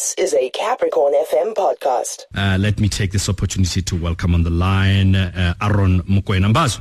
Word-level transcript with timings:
This 0.00 0.14
is 0.16 0.32
a 0.32 0.48
Capricorn 0.48 1.12
FM 1.12 1.52
podcast. 1.52 2.24
Uh, 2.34 2.56
let 2.58 2.80
me 2.80 2.88
take 2.88 3.12
this 3.12 3.28
opportunity 3.28 3.82
to 3.82 3.96
welcome 3.96 4.34
on 4.34 4.44
the 4.44 4.48
line 4.48 5.14
uh, 5.14 5.52
Aaron 5.60 6.00
Mokoena 6.04 6.50
Mbazo. 6.50 6.80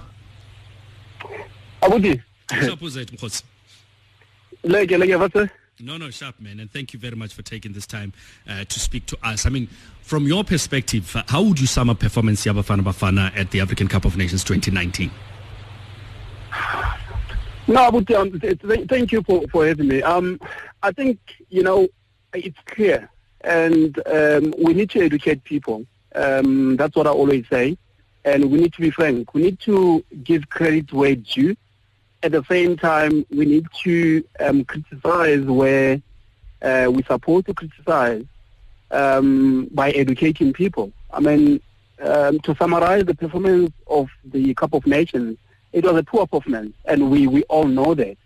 Abuti. 1.82 2.24
Sharp 2.50 2.82
was 2.82 2.96
it, 2.96 3.12
Mkhosi? 3.12 3.44
Leke 4.64 4.92
leke 4.98 5.20
vase. 5.20 5.50
No, 5.82 5.98
no, 5.98 6.10
sharp, 6.10 6.40
man. 6.40 6.62
And 6.62 6.72
thank 6.72 6.94
you 6.94 7.00
very 7.00 7.18
much 7.18 7.34
for 7.34 7.42
taking 7.42 7.74
this 7.74 7.86
time 7.86 8.14
uh, 8.48 8.64
to 8.64 8.80
speak 8.80 9.06
to 9.08 9.18
us. 9.22 9.46
I 9.46 9.50
mean, 9.50 9.68
from 10.02 10.26
your 10.26 10.46
perspective, 10.46 11.14
uh, 11.14 11.24
how 11.28 11.42
would 11.42 11.60
you 11.60 11.68
sum 11.68 11.90
up 11.90 12.00
performance 12.00 12.46
ya 12.46 12.54
Bafana 12.54 12.84
Bafana 12.84 13.36
at 13.38 13.52
the 13.52 13.60
African 13.60 13.90
Cup 13.90 14.06
of 14.06 14.16
Nations 14.16 14.46
2019? 14.46 15.12
No, 17.68 17.92
Abuti, 17.92 18.16
um, 18.16 18.40
th- 18.40 18.62
th- 18.62 18.88
thank 18.88 19.12
you 19.12 19.22
for, 19.24 19.44
for 19.52 19.68
having 19.68 19.90
me. 19.90 20.02
Um, 20.02 20.40
I 20.82 20.94
think, 20.94 21.20
you 21.50 21.64
know, 21.64 21.90
it's 22.34 22.60
clear 22.66 23.10
and 23.42 24.00
um, 24.08 24.54
we 24.58 24.74
need 24.74 24.90
to 24.92 25.02
educate 25.02 25.44
people. 25.44 25.86
Um, 26.16 26.76
that's 26.76 26.96
what 26.96 27.08
I 27.08 27.12
always 27.12 27.48
say. 27.50 27.78
And 28.26 28.52
we 28.52 28.60
need 28.60 28.74
to 28.74 28.82
be 28.82 28.90
frank. 28.92 29.34
We 29.34 29.44
need 29.44 29.60
to 29.62 30.04
give 30.24 30.50
credit 30.50 30.92
where 30.92 31.12
it's 31.12 31.34
due. 31.34 31.56
At 32.22 32.34
the 32.34 32.44
same 32.50 32.76
time, 32.76 33.26
we 33.32 33.46
need 33.46 33.68
to 33.84 34.24
um, 34.42 34.66
criticize 34.66 35.46
where 35.46 36.02
uh, 36.62 36.88
we're 36.94 37.06
supposed 37.06 37.46
to 37.46 37.54
criticize 37.54 38.26
um, 38.92 39.70
by 39.72 39.92
educating 39.92 40.52
people. 40.52 40.92
I 41.12 41.22
mean, 41.22 41.62
um, 42.02 42.40
to 42.42 42.56
summarize 42.56 43.06
the 43.06 43.16
performance 43.16 43.72
of 43.88 44.10
the 44.26 44.54
Cup 44.54 44.74
of 44.74 44.86
Nations, 44.86 45.38
it 45.72 45.86
was 45.86 45.96
a 45.96 46.04
poor 46.04 46.28
performance, 46.28 46.74
and 46.86 47.10
we, 47.10 47.28
we 47.28 47.44
all 47.44 47.66
know 47.66 47.94
that. 47.94 48.18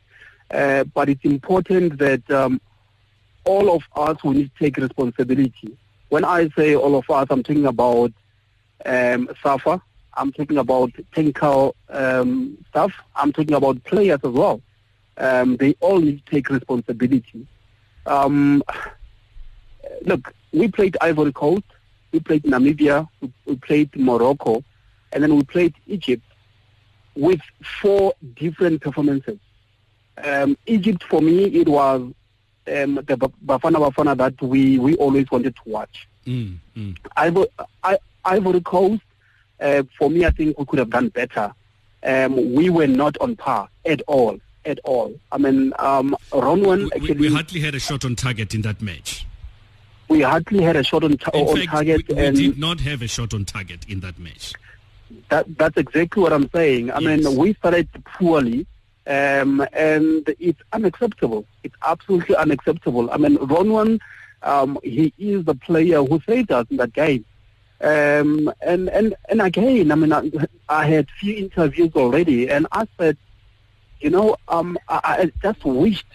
Uh, 0.49 0.85
but 0.85 1.09
it's 1.09 1.23
important 1.23 1.97
that 1.99 2.29
um, 2.31 2.59
all 3.45 3.75
of 3.75 3.83
us 3.95 4.23
we 4.23 4.35
need 4.35 4.51
to 4.53 4.59
take 4.63 4.77
responsibility. 4.77 5.77
When 6.09 6.25
I 6.25 6.49
say 6.49 6.75
all 6.75 6.95
of 6.95 7.09
us, 7.09 7.27
I'm 7.29 7.43
talking 7.43 7.65
about 7.65 8.11
um, 8.85 9.29
SAFA, 9.41 9.81
I'm 10.15 10.31
talking 10.31 10.57
about 10.57 10.91
technical 11.13 11.75
um, 11.89 12.57
staff, 12.69 12.93
I'm 13.15 13.33
talking 13.33 13.55
about 13.55 13.83
players 13.83 14.19
as 14.23 14.31
well. 14.31 14.61
Um, 15.17 15.57
they 15.57 15.75
all 15.79 15.99
need 15.99 16.25
to 16.25 16.31
take 16.31 16.49
responsibility. 16.49 17.47
Um, 18.05 18.63
look, 20.01 20.33
we 20.51 20.67
played 20.67 20.97
Ivory 21.01 21.33
Coast, 21.33 21.63
we 22.11 22.19
played 22.19 22.43
Namibia, 22.43 23.07
we, 23.45 23.55
played 23.55 23.95
Morocco, 23.95 24.63
and 25.11 25.23
then 25.23 25.35
we 25.35 25.43
played 25.43 25.73
Egypt 25.87 26.23
with 27.15 27.41
four 27.81 28.13
different 28.35 28.81
performances. 28.81 29.39
Um, 30.23 30.57
Egypt, 30.67 31.03
for 31.03 31.21
me, 31.21 31.45
it 31.45 31.67
was 31.67 32.13
um, 32.67 32.95
the 32.95 33.17
Ba- 33.17 33.31
Bafana 33.45 33.77
Bafana 33.91 34.17
that 34.17 34.41
we, 34.41 34.79
we 34.79 34.95
always 34.95 35.29
wanted 35.31 35.55
to 35.55 35.61
watch. 35.65 36.07
Mm, 36.25 36.57
mm. 36.77 36.97
Ivory, 37.17 37.47
I, 37.83 37.97
Ivory 38.25 38.61
Coast, 38.61 39.01
uh, 39.59 39.83
for 39.97 40.09
me, 40.09 40.25
I 40.25 40.31
think 40.31 40.57
we 40.57 40.65
could 40.65 40.79
have 40.79 40.89
done 40.89 41.09
better. 41.09 41.53
Um, 42.03 42.53
we 42.53 42.69
were 42.69 42.87
not 42.87 43.17
on 43.19 43.35
par 43.35 43.69
at 43.85 44.01
all, 44.07 44.39
at 44.65 44.79
all. 44.83 45.13
I 45.31 45.37
mean, 45.37 45.73
um, 45.79 46.15
Ronwen 46.31 46.77
We, 46.77 46.83
we, 46.83 46.89
actually, 47.09 47.15
we 47.15 47.33
hardly 47.33 47.59
had 47.61 47.75
a 47.75 47.79
shot 47.79 48.05
on 48.05 48.15
target 48.15 48.53
in 48.53 48.61
that 48.63 48.81
match. 48.81 49.25
we 50.09 50.21
hardly 50.21 50.63
had 50.63 50.75
a 50.75 50.83
shot 50.83 51.03
on, 51.03 51.17
ta- 51.17 51.31
on 51.33 51.55
fact, 51.57 51.69
target, 51.69 52.07
we, 52.09 52.15
we 52.15 52.31
did 52.31 52.57
not 52.57 52.79
have 52.81 53.01
a 53.01 53.07
shot 53.07 53.33
on 53.33 53.45
target 53.45 53.85
in 53.87 53.99
that 54.01 54.19
match. 54.19 54.53
that, 55.29 55.45
that's 55.57 55.77
exactly 55.77 56.21
what 56.23 56.33
I'm 56.33 56.49
saying. 56.51 56.91
I 56.91 56.99
Yes. 56.99 57.23
mean, 57.23 57.37
we 57.37 57.53
started 57.53 57.87
poorly, 58.17 58.65
um, 59.07 59.65
and 59.73 60.33
it's 60.39 60.61
unacceptable. 60.71 61.45
It's 61.63 61.75
absolutely 61.85 62.35
unacceptable. 62.35 63.11
I 63.11 63.17
mean, 63.17 63.37
Ronwen, 63.37 63.99
um, 64.41 64.77
he 64.83 65.13
is 65.17 65.45
the 65.45 65.55
player 65.55 66.03
who 66.03 66.21
saved 66.27 66.51
us 66.51 66.67
in 66.69 66.77
that 66.77 66.93
game. 66.93 67.25
Um, 67.81 68.51
and, 68.61 68.89
and, 68.89 69.13
and 69.27 69.41
again, 69.41 69.91
I 69.91 69.95
mean, 69.95 70.13
I, 70.13 70.29
I 70.69 70.85
had 70.87 71.09
few 71.19 71.35
interviews 71.35 71.91
already, 71.95 72.49
and 72.49 72.65
I 72.71 72.87
said, 72.97 73.17
you 73.99 74.09
know, 74.09 74.37
um, 74.47 74.77
I, 74.87 74.99
I 75.03 75.31
just 75.41 75.65
wished, 75.65 76.05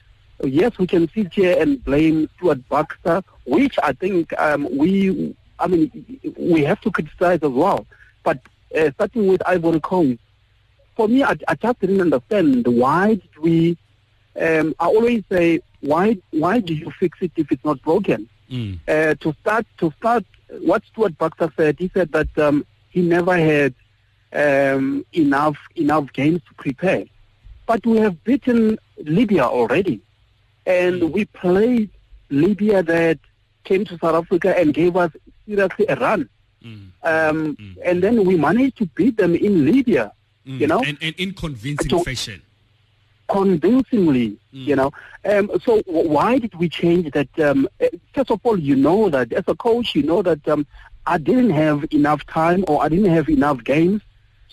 yes, 0.43 0.79
we 0.79 0.87
can 0.87 1.11
sit 1.11 1.33
here 1.33 1.61
and 1.61 1.83
blame 1.85 2.29
Stuart 2.37 2.67
Baxter, 2.69 3.23
which 3.45 3.79
I 3.83 3.93
think 3.93 4.33
um, 4.39 4.69
we, 4.77 5.35
I 5.59 5.67
mean, 5.67 6.33
we 6.39 6.65
have 6.65 6.81
to 6.83 6.91
criticize 6.91 7.41
as 7.43 7.51
well. 7.51 7.87
But 8.23 8.41
uh, 8.77 8.91
starting 8.93 9.27
with 9.27 9.43
Ivory 9.47 9.81
Coast, 9.81 10.21
for 10.99 11.07
me, 11.09 11.23
I, 11.23 11.35
I 11.47 11.55
just 11.55 11.79
didn't 11.81 12.01
understand 12.09 12.67
why 12.67 13.05
did 13.23 13.37
we. 13.47 13.79
Um, 14.47 14.75
I 14.79 14.87
always 14.87 15.23
say, 15.31 15.61
why 15.81 16.19
why 16.43 16.55
do 16.69 16.75
you 16.75 16.91
fix 17.01 17.13
it 17.27 17.33
if 17.37 17.51
it's 17.53 17.65
not 17.65 17.81
broken? 17.83 18.29
Mm. 18.51 18.81
Uh, 18.89 19.15
to 19.23 19.29
start, 19.41 19.65
to 19.81 19.87
start, 19.99 20.25
what 20.71 20.83
Stuart 20.91 21.17
Baxter 21.19 21.51
said, 21.57 21.77
he 21.79 21.89
said 21.95 22.11
that 22.13 22.33
um, 22.47 22.67
he 22.95 23.01
never 23.17 23.37
had 23.37 23.73
um, 24.43 25.05
enough 25.13 25.59
enough 25.77 26.07
games 26.13 26.41
to 26.49 26.55
prepare. 26.65 27.05
But 27.67 27.87
we 27.87 27.99
have 27.99 28.23
beaten 28.25 28.79
Libya 29.19 29.45
already, 29.45 30.01
and 30.67 31.13
we 31.13 31.27
played 31.27 31.91
Libya 32.31 32.83
that 32.95 33.19
came 33.69 33.85
to 33.85 33.95
South 33.99 34.17
Africa 34.23 34.51
and 34.59 34.75
gave 34.75 34.97
us 34.97 35.13
seriously 35.47 35.87
a 35.89 35.97
run. 36.07 36.29
Mm. 36.65 36.91
Um, 37.11 37.57
Mm. 37.57 37.77
And 37.85 37.97
then 38.05 38.17
we 38.29 38.35
managed 38.37 38.77
to 38.79 38.87
beat 38.99 39.17
them 39.23 39.35
in 39.47 39.65
Libya, 39.73 40.05
Mm. 40.49 40.61
you 40.61 40.67
know, 40.67 40.83
and, 40.83 40.97
and 41.01 41.15
in 41.19 41.33
convincing 41.35 41.91
So- 41.91 42.03
fashion. 42.03 42.41
convincingly, 43.29 44.29
Mm. 44.55 44.67
you 44.67 44.77
know. 44.77 44.91
Um, 45.25 45.51
so 45.65 45.83
why 45.87 46.39
did 46.39 46.55
we 46.55 46.69
change 46.69 47.11
that? 47.13 47.29
Um, 47.39 47.69
uh, 47.81 47.87
first 48.15 48.31
of 48.31 48.41
all, 48.45 48.59
you 48.59 48.75
know 48.75 49.11
that 49.11 49.33
as 49.35 49.45
a 49.49 49.55
coach, 49.55 49.95
you 49.95 50.03
know 50.03 50.23
that 50.23 50.47
um, 50.49 50.67
I 51.07 51.19
didn't 51.19 51.51
have 51.51 51.85
enough 51.93 52.25
time 52.27 52.65
or 52.69 52.83
I 52.83 52.89
didn't 52.89 53.13
have 53.13 53.29
enough 53.29 53.63
games 53.65 54.01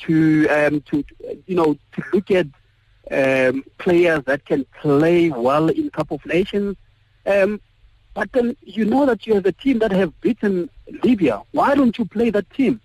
to, 0.01 0.47
um, 0.49 0.81
to 0.89 1.05
you 1.47 1.55
know, 1.55 1.77
to 1.93 2.03
look 2.13 2.29
at 2.31 2.47
um, 3.11 3.63
players 3.77 4.21
that 4.25 4.45
can 4.45 4.65
play 4.81 5.29
well 5.29 5.69
in 5.69 5.89
Cup 5.91 6.11
of 6.11 6.25
Nations. 6.25 6.75
Um, 7.25 7.61
but 8.13 8.31
then 8.33 8.57
you 8.61 8.83
know 8.85 9.05
that 9.05 9.25
you 9.25 9.35
have 9.35 9.45
a 9.45 9.51
team 9.53 9.79
that 9.79 9.91
have 9.91 10.11
beaten 10.21 10.69
Libya. 11.03 11.41
Why 11.51 11.75
don't 11.75 11.97
you 11.97 12.05
play 12.05 12.29
that 12.31 12.49
team 12.49 12.81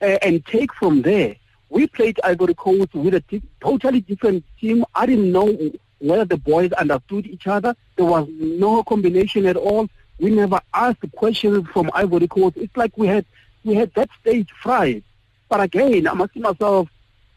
uh, 0.00 0.16
and 0.22 0.44
take 0.46 0.72
from 0.74 1.02
there? 1.02 1.36
We 1.70 1.86
played 1.86 2.20
Ivory 2.24 2.54
Coast 2.54 2.92
with 2.94 3.14
a 3.14 3.20
t- 3.20 3.42
totally 3.60 4.00
different 4.00 4.44
team. 4.60 4.84
I 4.94 5.06
didn't 5.06 5.32
know 5.32 5.56
whether 6.00 6.24
the 6.24 6.36
boys 6.36 6.72
understood 6.72 7.26
each 7.26 7.46
other. 7.46 7.74
There 7.96 8.06
was 8.06 8.28
no 8.38 8.82
combination 8.82 9.46
at 9.46 9.56
all. 9.56 9.88
We 10.18 10.30
never 10.30 10.60
asked 10.74 11.04
questions 11.16 11.66
from 11.68 11.90
Ivory 11.94 12.28
Coast. 12.28 12.56
It's 12.56 12.76
like 12.76 12.96
we 12.98 13.06
had 13.06 13.24
we 13.64 13.74
had 13.74 13.94
that 13.94 14.10
stage 14.20 14.50
fried. 14.62 15.02
But 15.48 15.60
again, 15.60 16.06
I'm 16.06 16.20
asking 16.20 16.42
myself, 16.42 16.88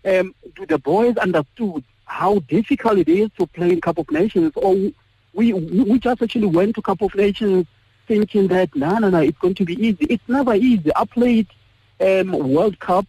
um, 0.05 0.35
do 0.55 0.65
the 0.65 0.77
boys 0.77 1.15
understood 1.17 1.83
how 2.05 2.39
difficult 2.39 2.97
it 2.97 3.09
is 3.09 3.29
to 3.38 3.47
play 3.47 3.71
in 3.71 3.81
Cup 3.81 3.97
of 3.97 4.09
Nations, 4.11 4.51
or 4.55 4.75
we 5.33 5.53
we 5.53 6.00
just 6.00 6.21
actually 6.21 6.47
went 6.47 6.75
to 6.75 6.81
Cup 6.81 7.01
of 7.01 7.13
Nations 7.15 7.65
thinking 8.07 8.47
that 8.47 8.75
no, 8.75 8.97
no, 8.97 9.09
no, 9.09 9.19
it's 9.19 9.38
going 9.38 9.55
to 9.55 9.65
be 9.65 9.75
easy. 9.85 10.05
It's 10.09 10.27
never 10.27 10.55
easy. 10.55 10.91
I 10.95 11.05
played 11.05 11.47
um, 12.01 12.31
World 12.31 12.79
Cup, 12.79 13.05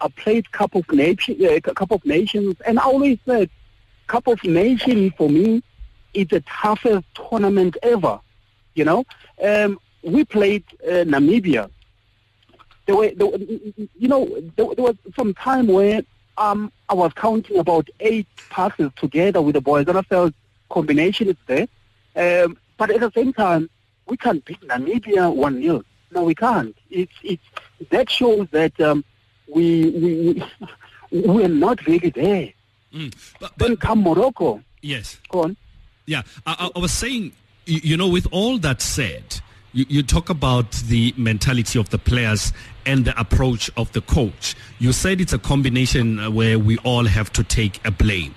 I 0.00 0.08
played 0.08 0.50
Cup 0.52 0.74
of 0.74 0.84
uh, 0.88 1.60
Cup 1.60 1.90
of 1.90 2.04
Nations, 2.04 2.56
and 2.66 2.78
I 2.78 2.84
always 2.84 3.18
said 3.26 3.50
Cup 4.06 4.26
of 4.26 4.42
Nations 4.44 5.12
for 5.16 5.28
me 5.28 5.62
is 6.14 6.28
the 6.28 6.40
toughest 6.42 7.06
tournament 7.14 7.76
ever. 7.82 8.20
You 8.74 8.84
know, 8.84 9.04
um, 9.42 9.78
we 10.02 10.24
played 10.24 10.64
uh, 10.84 11.04
Namibia. 11.04 11.70
There 12.86 12.96
were, 12.96 13.10
there, 13.10 13.28
you 13.36 14.08
know, 14.08 14.26
there, 14.56 14.74
there 14.74 14.84
was 14.84 14.96
some 15.16 15.34
time 15.34 15.66
where 15.66 16.02
um, 16.38 16.72
I 16.88 16.94
was 16.94 17.12
counting 17.14 17.58
about 17.58 17.88
eight 18.00 18.26
passes 18.50 18.90
together 18.96 19.42
with 19.42 19.54
the 19.54 19.60
boys, 19.60 19.86
and 19.88 19.98
I 19.98 20.02
felt 20.02 20.32
combination 20.70 21.28
is 21.28 21.36
there. 21.46 21.66
Um, 22.16 22.56
but 22.76 22.90
at 22.90 23.00
the 23.00 23.10
same 23.14 23.32
time, 23.32 23.68
we 24.06 24.16
can't 24.16 24.44
beat 24.44 24.60
Namibia 24.60 25.34
one 25.34 25.60
0 25.60 25.82
No, 26.12 26.22
we 26.22 26.34
can't. 26.34 26.74
It's 26.90 27.12
it's 27.22 27.42
that 27.90 28.08
shows 28.08 28.48
that 28.52 28.80
um, 28.80 29.04
we 29.54 29.90
we 29.90 30.42
we 31.10 31.22
we're 31.26 31.48
not 31.48 31.84
really 31.86 32.10
there. 32.10 32.52
Mm. 32.94 33.14
But, 33.40 33.52
Then 33.58 33.70
but 33.70 33.80
come 33.80 34.02
Morocco. 34.02 34.62
yes, 34.82 35.18
Go 35.28 35.44
on. 35.44 35.56
yeah. 36.06 36.22
I, 36.46 36.70
I- 36.74 36.78
was 36.78 36.92
saying, 36.92 37.32
you, 37.66 37.80
you 37.82 37.96
know, 37.96 38.08
with 38.08 38.26
all 38.30 38.58
that 38.58 38.80
said, 38.80 39.40
you, 39.74 39.84
you 39.88 40.02
talk 40.02 40.30
about 40.30 40.72
the 40.88 41.12
mentality 41.18 41.78
of 41.78 41.90
the 41.90 41.98
players 41.98 42.52
and 42.86 43.04
the 43.04 43.18
approach 43.20 43.70
of 43.76 43.92
the 43.92 44.00
coach. 44.00 44.54
You 44.78 44.92
said 44.92 45.20
it's 45.20 45.34
a 45.34 45.38
combination 45.38 46.18
uh, 46.18 46.30
where 46.30 46.58
we 46.58 46.78
all 46.78 47.04
have 47.04 47.30
to 47.34 47.44
take 47.44 47.78
a 47.86 47.90
blame. 47.90 48.34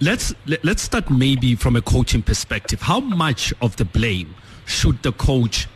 Let's 0.00 0.34
let, 0.46 0.64
let's 0.64 0.82
start 0.82 1.08
maybe 1.08 1.54
from 1.54 1.76
a 1.76 1.80
coaching 1.82 2.22
perspective. 2.22 2.80
How 2.82 2.98
much 2.98 3.54
of 3.62 3.76
the 3.76 3.84
blame 3.84 4.34
should 4.66 5.00
the 5.04 5.12
coach 5.12 5.68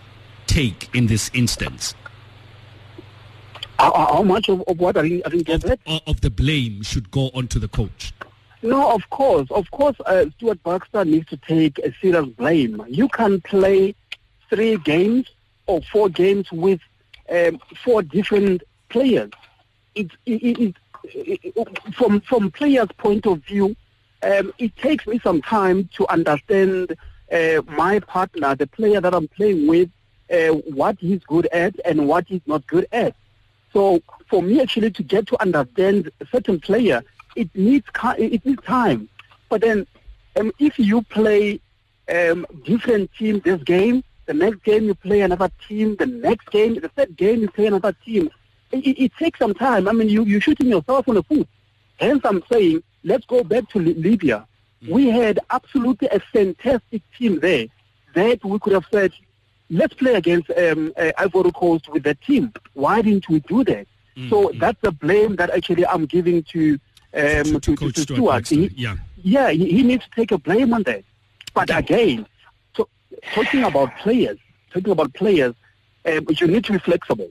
take 0.49 0.91
in 0.93 1.07
this 1.07 1.31
instance? 1.35 1.95
How, 3.79 3.93
how 3.93 4.23
much 4.23 4.49
of, 4.49 4.63
of 4.63 4.79
what 4.79 4.97
I 4.97 5.03
didn't, 5.03 5.27
I 5.27 5.31
didn't 5.31 5.47
get 5.47 5.61
that? 5.63 5.79
Of, 6.07 6.21
the 6.21 6.31
blame 6.31 6.83
should 6.83 7.11
go 7.11 7.31
onto 7.35 7.59
the 7.59 7.69
coach. 7.69 8.13
No, 8.63 8.91
of 8.93 9.09
course, 9.11 9.49
of 9.53 9.71
course. 9.71 9.97
Uh, 10.05 10.27
Stuart 10.37 10.63
Baxter 10.65 11.05
needs 11.05 11.29
to 11.29 11.37
take 11.37 11.79
a 11.79 11.95
serious 12.01 12.27
blame. 12.27 12.85
You 12.89 13.09
can 13.09 13.41
play 13.41 13.95
three 14.51 14.77
games 14.79 15.31
or 15.67 15.81
four 15.83 16.09
games 16.09 16.51
with 16.51 16.81
um, 17.31 17.61
four 17.85 18.03
different 18.03 18.63
players. 18.89 19.31
It, 19.95 20.11
it, 20.27 20.59
it, 20.59 20.77
it, 21.05 21.95
from 21.95 22.21
from 22.23 22.51
players' 22.51 22.89
point 22.99 23.27
of 23.27 23.45
view, 23.45 23.77
um, 24.23 24.53
it 24.59 24.75
takes 24.77 25.07
me 25.07 25.21
some 25.21 25.41
time 25.43 25.89
to 25.95 26.09
understand 26.09 26.97
uh, 27.33 27.63
my 27.69 28.01
partner, 28.01 28.57
the 28.57 28.67
player 28.67 29.01
that 29.01 29.15
I'm 29.15 29.29
playing 29.29 29.69
with, 29.69 29.91
uh, 30.33 30.55
what 30.75 30.97
he's 30.99 31.23
good 31.25 31.47
at 31.53 31.75
and 31.85 32.09
what 32.09 32.27
he's 32.27 32.41
not 32.47 32.67
good 32.67 32.89
at. 32.91 33.15
So 33.73 34.03
for 34.29 34.43
me 34.43 34.61
actually 34.61 34.91
to 34.93 35.03
get 35.03 35.27
to 35.29 35.41
understand 35.43 36.11
a 36.21 36.27
certain 36.27 36.61
player, 36.61 37.03
it 37.37 37.49
needs 37.55 37.87
it 38.19 38.45
needs 38.45 38.63
time. 38.65 39.09
But 39.49 39.63
then 39.63 39.87
um, 40.37 40.53
if 40.59 40.79
you 40.79 41.03
play 41.03 41.61
um, 42.13 42.47
different 42.65 43.11
team 43.15 43.41
this 43.41 43.63
game, 43.63 44.03
the 44.27 44.35
next 44.35 44.63
game 44.63 44.85
you 44.85 44.95
play 44.95 45.21
another 45.23 45.51
team, 45.67 45.97
the 45.97 46.07
next 46.07 46.51
game, 46.51 46.75
the 46.75 46.89
third 46.89 47.17
game 47.17 47.41
you 47.41 47.51
play 47.51 47.67
another 47.67 47.95
team, 48.05 48.31
it, 48.73 48.87
it 48.87 49.13
takes 49.19 49.39
some 49.39 49.55
time. 49.55 49.89
I 49.89 49.93
mean, 49.93 50.09
you, 50.09 50.25
you're 50.25 50.41
shooting 50.41 50.69
yourself 50.69 51.09
on 51.09 51.15
the 51.15 51.23
foot. 51.23 51.49
Hence 51.99 52.21
I'm 52.25 52.43
saying, 52.51 52.83
let's 53.05 53.27
go 53.27 53.43
back 53.43 53.69
to 53.71 53.79
Libya. 53.79 54.47
Mm. 54.83 54.93
We 54.93 55.09
had 55.09 55.41
absolutely 55.51 56.09
a 56.09 56.21
fantastic 56.21 57.03
team 57.19 57.41
there 57.41 57.67
that 58.15 58.45
we 58.45 58.59
could 58.59 58.75
have 58.75 58.87
said, 58.93 59.13
let's 59.71 59.95
play 59.95 60.15
against 60.15 60.51
um, 60.51 60.93
uh, 60.97 61.13
Ivory 61.19 61.53
Coast 61.53 61.89
with 61.89 62.03
that 62.05 62.21
team. 62.23 62.53
Why 62.75 63.03
didn't 63.03 63.29
we 63.29 63.41
do 63.41 63.65
that? 63.65 63.87
Mm-hmm. 64.17 64.31
So 64.31 64.53
that's 64.59 64.81
the 64.83 64.93
blame 64.93 65.37
that 65.37 65.51
actually 65.51 65.87
I'm 65.87 66.07
giving 66.07 66.43
to 66.45 66.79
um, 67.15 67.45
to, 67.45 67.61
to, 67.61 67.77
to, 67.77 67.93
to 67.93 68.01
Stuart. 68.01 68.49
He, 68.49 68.69
yeah, 68.77 68.97
yeah, 69.23 69.51
he, 69.51 69.71
he, 69.71 69.83
needs 69.83 70.05
to 70.05 70.11
take 70.15 70.33
a 70.33 70.39
blame 70.39 70.75
on 70.75 70.83
that. 70.85 71.05
But 71.55 71.71
okay. 71.71 71.79
again, 71.79 72.27
so, 72.77 72.89
talking 73.33 73.65
about 73.65 73.97
players, 73.99 74.39
talking 74.71 74.93
about 74.93 75.15
players, 75.15 75.55
um, 76.05 76.27
you 76.29 76.47
need 76.47 76.65
to 76.65 76.73
be 76.73 76.79
flexible. 76.79 77.31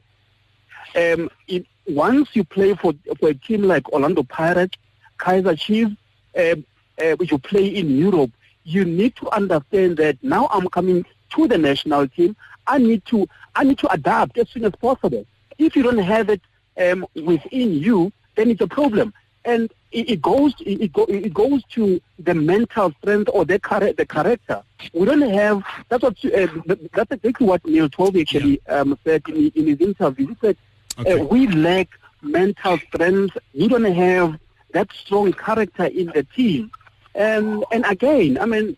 Um, 0.95 1.29
it, 1.47 1.65
once 1.87 2.29
you 2.33 2.43
play 2.43 2.73
for 2.73 2.93
for 3.19 3.29
a 3.29 3.33
team 3.33 3.63
like 3.63 3.91
Orlando 3.91 4.23
Pirates, 4.23 4.77
Kaizer 5.19 5.57
Chiefs, 5.57 5.95
um, 6.37 6.65
uh, 7.01 7.15
you 7.19 7.37
play 7.37 7.67
in 7.67 7.97
Europe, 7.97 8.31
you 8.63 8.83
need 8.83 9.15
to 9.17 9.29
understand 9.29 9.97
that 9.97 10.21
now 10.23 10.47
I'm 10.51 10.67
coming 10.69 11.05
to 11.31 11.47
the 11.47 11.57
national 11.57 12.07
team. 12.07 12.35
I 12.67 12.77
need 12.77 13.05
to 13.05 13.27
I 13.55 13.63
need 13.63 13.79
to 13.79 13.91
adapt 13.91 14.37
as 14.37 14.49
soon 14.49 14.65
as 14.65 14.73
possible. 14.73 15.25
If 15.57 15.75
you 15.75 15.83
don't 15.83 15.97
have 15.97 16.29
it 16.29 16.41
um, 16.79 17.05
within 17.15 17.73
you, 17.73 18.11
then 18.35 18.49
it's 18.51 18.61
a 18.61 18.67
problem. 18.67 19.13
And 19.45 19.71
it, 19.91 20.09
it 20.09 20.21
goes 20.21 20.53
it, 20.59 20.91
go, 20.91 21.05
it 21.05 21.33
goes 21.33 21.63
to 21.71 22.01
the 22.19 22.33
mental 22.33 22.91
strength 22.99 23.29
or 23.33 23.45
the 23.45 23.59
char- 23.59 23.93
the 23.93 24.05
character. 24.05 24.61
We 24.93 25.05
don't 25.05 25.21
have 25.21 25.63
that's 25.89 26.03
what 26.03 26.23
uh, 26.25 26.47
that's 26.93 27.11
exactly 27.11 27.47
what 27.47 27.65
Neil 27.65 27.89
Tovey 27.89 28.21
actually 28.21 28.61
yeah. 28.67 28.79
um, 28.79 28.99
said 29.03 29.23
in, 29.29 29.51
in 29.55 29.67
his 29.67 29.79
interview. 29.79 30.27
He 30.27 30.37
said 30.41 30.57
uh, 30.97 31.01
okay. 31.01 31.19
uh, 31.19 31.23
we 31.25 31.47
lack 31.47 31.87
mental 32.21 32.77
strength. 32.79 33.37
We 33.53 33.67
don't 33.67 33.85
have 33.85 34.37
that 34.73 34.91
strong 34.93 35.31
character 35.33 35.85
in 35.85 36.07
the 36.07 36.23
team. 36.23 36.71
And 37.15 37.63
and 37.71 37.85
again, 37.85 38.37
I 38.39 38.45
mean, 38.45 38.77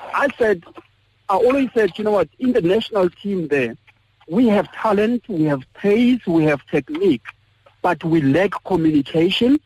I 0.00 0.28
said 0.38 0.64
I 1.28 1.36
always 1.36 1.68
said, 1.74 1.98
you 1.98 2.04
know 2.04 2.12
what, 2.12 2.28
in 2.38 2.52
the 2.52 2.62
national 2.62 3.10
team 3.10 3.48
there, 3.48 3.76
we 4.28 4.46
have 4.48 4.70
talent, 4.72 5.24
we 5.28 5.44
have 5.44 5.62
pace, 5.74 6.24
we 6.26 6.44
have 6.44 6.64
technique, 6.66 7.24
but 7.82 8.02
we 8.04 8.20
lack 8.20 8.52
communication, 8.64 9.58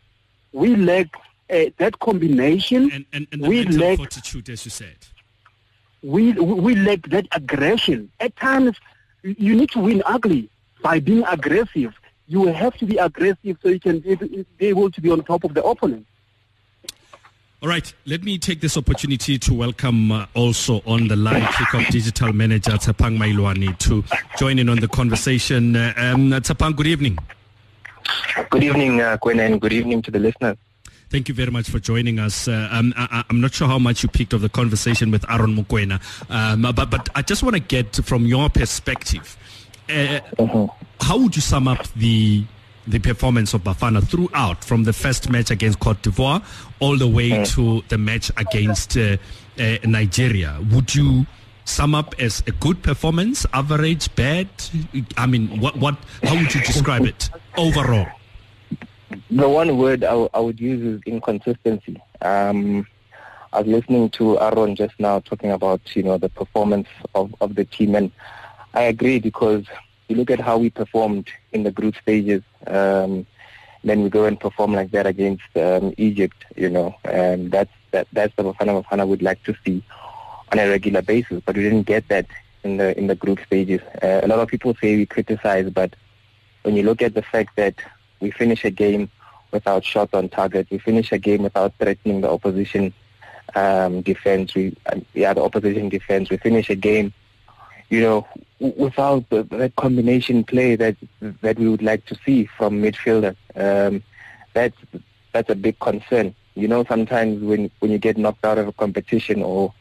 we 0.53 0.77
lack 0.77 1.09
uh, 1.51 1.65
that 1.79 1.99
combination. 1.99 2.91
And, 2.93 3.07
and, 3.13 3.27
and 3.33 3.43
we 3.43 3.65
lack 3.65 3.99
fortitude, 3.99 4.49
as 4.49 4.65
you 4.65 4.71
said. 4.71 4.97
We, 6.03 6.33
we 6.33 6.75
lack 6.77 7.03
that 7.09 7.27
aggression. 7.33 8.11
At 8.21 8.35
times, 8.37 8.77
you 9.23 9.55
need 9.55 9.71
to 9.73 9.81
win 9.81 10.03
ugly 10.07 10.49
by 10.83 11.01
being 11.01 11.25
aggressive. 11.25 11.95
You 12.27 12.47
have 12.47 12.75
to 12.79 12.87
be 12.87 12.97
aggressive 12.97 13.59
so 13.63 13.69
you 13.69 13.81
can 13.81 13.99
be 14.01 14.47
able 14.61 14.91
to 14.91 15.01
be 15.01 15.11
on 15.11 15.23
top 15.25 15.45
of 15.45 15.53
the 15.53 15.63
opponent. 15.63 16.07
All 17.63 17.69
right, 17.69 17.93
let 18.07 18.25
me 18.25 18.39
take 18.39 18.63
this 18.63 18.79
opportunity 18.79 19.39
to 19.39 19.53
welcome 19.53 20.11
uh, 20.11 20.25
also 20.33 20.81
on 20.87 21.09
the 21.09 21.17
line 21.17 21.43
Kickoff 21.43 21.91
Digital 21.91 22.33
Manager 22.33 22.71
Tshepang 22.71 23.19
Mailwane 23.19 23.77
to 23.81 24.03
join 24.39 24.59
in 24.59 24.71
on 24.71 24.79
the 24.79 24.89
conversation. 24.89 25.77
Uh, 25.77 25.93
um, 25.99 26.31
Tshepang, 26.31 26.75
good 26.75 26.87
evening. 26.87 27.19
Good 28.49 28.65
evening, 28.65 29.03
uh, 29.03 29.19
Gwen, 29.21 29.41
and 29.41 29.61
good 29.61 29.75
evening 29.75 30.01
to 30.01 30.11
the 30.11 30.19
listeners. 30.19 30.57
Thank 31.11 31.29
you 31.29 31.35
very 31.35 31.51
much 31.51 31.69
for 31.69 31.79
joining 31.79 32.19
us. 32.19 32.49
Uh, 32.49 32.67
um, 32.71 32.95
I, 32.97 33.25
am 33.29 33.43
not 33.43 33.53
sure 33.53 33.69
how 33.69 33.79
much 33.79 34.03
you 34.05 34.09
picked 34.09 34.33
of 34.33 34.41
the 34.41 34.49
conversation 34.49 35.11
with 35.11 35.31
Aaron 35.31 35.55
Mokoena, 35.55 36.01
um, 36.31 36.63
but, 36.63 36.89
but 36.89 37.11
I 37.15 37.21
just 37.21 37.43
want 37.43 37.57
to 37.57 37.61
get 37.61 37.95
from 37.97 38.25
your 38.25 38.49
perspective, 38.49 39.37
uh, 39.91 40.21
uh-huh. 40.39 40.67
how 41.03 41.19
would 41.19 41.37
you 41.37 41.43
sum 41.43 41.69
up 41.69 41.87
the 41.89 42.43
the 42.91 42.99
performance 42.99 43.55
of 43.55 43.63
Bafana 43.65 44.07
throughout, 44.07 44.65
from 44.65 44.85
the 44.85 44.93
first 44.93 45.31
match 45.31 45.51
against 45.51 45.81
Cote 45.81 46.03
d'Ivoire 46.03 46.43
all 46.81 46.97
the 46.97 47.09
way 47.09 47.31
mm. 47.31 47.55
to 47.55 47.83
the 47.89 47.99
match 47.99 48.31
against 48.37 48.97
uh, 48.97 49.17
uh, 49.59 49.77
Nigeria. 49.85 50.59
Would 50.73 50.95
you 50.95 51.27
sum 51.65 51.95
up 51.95 52.15
as 52.19 52.43
a 52.47 52.53
good 52.53 52.83
performance, 52.83 53.47
average, 53.53 54.15
bad? 54.17 54.49
I 55.17 55.27
mean, 55.27 55.61
what, 55.61 55.77
what, 55.77 55.97
how 56.23 56.35
would 56.35 56.55
you 56.55 56.61
describe 56.61 57.05
it 57.05 57.31
overall? 57.57 58.09
The 59.31 59.49
one 59.49 59.77
word 59.77 60.05
I, 60.05 60.15
I 60.35 60.41
would 60.41 60.61
use 60.61 60.83
is 60.83 61.01
inconsistency. 61.07 62.01
Um, 62.23 62.87
I 63.53 63.61
was 63.61 63.67
listening 63.67 64.11
to 64.11 64.41
Aaron 64.41 64.77
just 64.77 64.95
now 64.99 65.21
talking 65.21 65.51
about, 65.51 65.81
you 65.97 66.03
know, 66.03 66.19
the 66.19 66.29
performance 66.29 66.89
of, 67.15 67.35
of 67.41 67.57
the 67.57 67.65
team, 67.65 67.95
and 67.95 68.13
I 68.75 68.83
agree 68.83 69.19
because 69.19 69.65
you 70.11 70.17
look 70.17 70.31
at 70.31 70.41
how 70.41 70.59
we 70.59 70.71
performed 70.71 71.29
in 71.53 71.63
the 71.63 71.71
group 71.71 71.95
stages, 71.97 72.43
um, 72.67 73.27
then 73.83 74.03
we 74.03 74.11
go 74.11 74.25
and 74.27 74.39
perform 74.39 74.75
like 74.75 74.91
that 74.91 75.07
against 75.07 75.57
um, 75.57 75.95
Egypt, 75.97 76.45
you 76.57 76.69
know, 76.69 76.95
and 77.05 77.51
that's 77.51 77.71
that, 77.93 78.07
that's 78.13 78.35
the 78.37 78.43
Bafana 78.43 78.83
Bafana 78.83 79.07
would 79.07 79.23
like 79.23 79.43
to 79.45 79.55
see 79.65 79.83
on 80.53 80.59
a 80.59 80.69
regular 80.69 81.03
basis, 81.03 81.43
but 81.45 81.57
we 81.57 81.63
didn't 81.63 81.85
get 81.85 82.07
that 82.09 82.27
in 82.65 82.77
the 82.77 82.97
in 82.99 83.07
the 83.07 83.15
group 83.15 83.41
stages. 83.47 83.81
Uh, 84.03 84.21
a 84.23 84.27
lot 84.27 84.39
of 84.39 84.49
people 84.49 84.75
say 84.81 84.97
we 84.97 85.07
criticize, 85.07 85.71
but 85.71 85.95
when 86.63 86.77
you 86.77 86.83
look 86.83 87.01
at 87.03 87.15
the 87.15 87.23
fact 87.23 87.57
that 87.57 87.75
we 88.21 88.31
finish 88.31 88.65
a 88.65 88.71
game 88.71 89.11
without 89.51 89.85
shots 89.85 90.13
on 90.15 90.29
target, 90.29 90.67
we 90.71 90.79
finish 90.79 91.11
a 91.13 91.19
game 91.19 91.43
without 91.43 91.73
threatening 91.79 92.21
the 92.21 92.31
opposition 92.31 92.93
um, 93.55 94.03
defense, 94.03 94.55
we 94.55 94.77
uh, 94.87 95.01
yeah 95.15 95.33
the 95.33 95.43
opposition 95.43 95.89
defense, 95.89 96.31
we 96.31 96.37
finish 96.37 96.71
a 96.71 96.77
game 96.77 97.13
you 97.91 98.01
know, 98.01 98.27
without 98.61 99.29
the, 99.31 99.43
that 99.45 99.77
combination 99.77 100.45
play 100.45 100.77
that 100.77 100.97
that 101.43 101.59
we 101.59 101.69
would 101.69 101.83
like 101.83 102.07
to 102.07 102.17
see 102.25 102.47
from 102.47 102.81
midfielders. 102.81 103.37
Um, 103.57 104.03
that's 104.55 104.77
that's 105.33 105.51
a 105.51 105.55
big 105.55 105.79
concern. 105.81 106.35
You 106.55 106.69
know, 106.69 106.85
sometimes 106.85 107.43
when 107.43 107.71
when 107.81 107.91
you 107.91 107.99
get 107.99 108.17
knocked 108.17 108.45
out 108.45 108.59
of 108.59 108.69
a 108.69 108.73
competition 108.73 109.43
or 109.43 109.75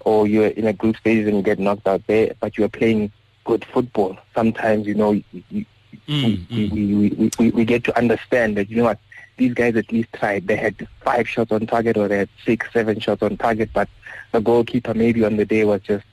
or 0.00 0.26
you're 0.26 0.48
in 0.48 0.66
a 0.66 0.72
group 0.72 0.96
stage 0.96 1.26
and 1.26 1.36
you 1.36 1.42
get 1.42 1.58
knocked 1.58 1.86
out 1.86 2.06
there, 2.06 2.34
but 2.40 2.56
you're 2.56 2.68
playing 2.68 3.12
good 3.44 3.64
football. 3.64 4.16
Sometimes 4.34 4.86
you 4.86 4.94
know 4.94 5.12
you, 5.12 5.24
you, 5.50 5.66
mm, 6.08 6.24
we, 6.50 6.68
mm. 6.68 6.72
We, 6.72 7.10
we, 7.10 7.30
we, 7.38 7.50
we 7.50 7.64
get 7.64 7.84
to 7.84 7.98
understand 7.98 8.56
that 8.56 8.70
you 8.70 8.76
know 8.76 8.84
what 8.84 8.98
these 9.40 9.54
guys 9.54 9.74
at 9.74 9.90
least 9.90 10.12
tried. 10.12 10.46
They 10.46 10.56
had 10.56 10.86
five 11.00 11.28
shots 11.28 11.50
on 11.50 11.66
target 11.66 11.96
or 11.96 12.06
they 12.06 12.18
had 12.18 12.28
six, 12.44 12.66
seven 12.72 13.00
shots 13.00 13.22
on 13.22 13.38
target, 13.38 13.70
but 13.72 13.88
the 14.32 14.40
goalkeeper 14.40 14.94
maybe 14.94 15.24
on 15.24 15.36
the 15.36 15.46
day 15.46 15.64
was 15.64 15.80
just 15.80 16.04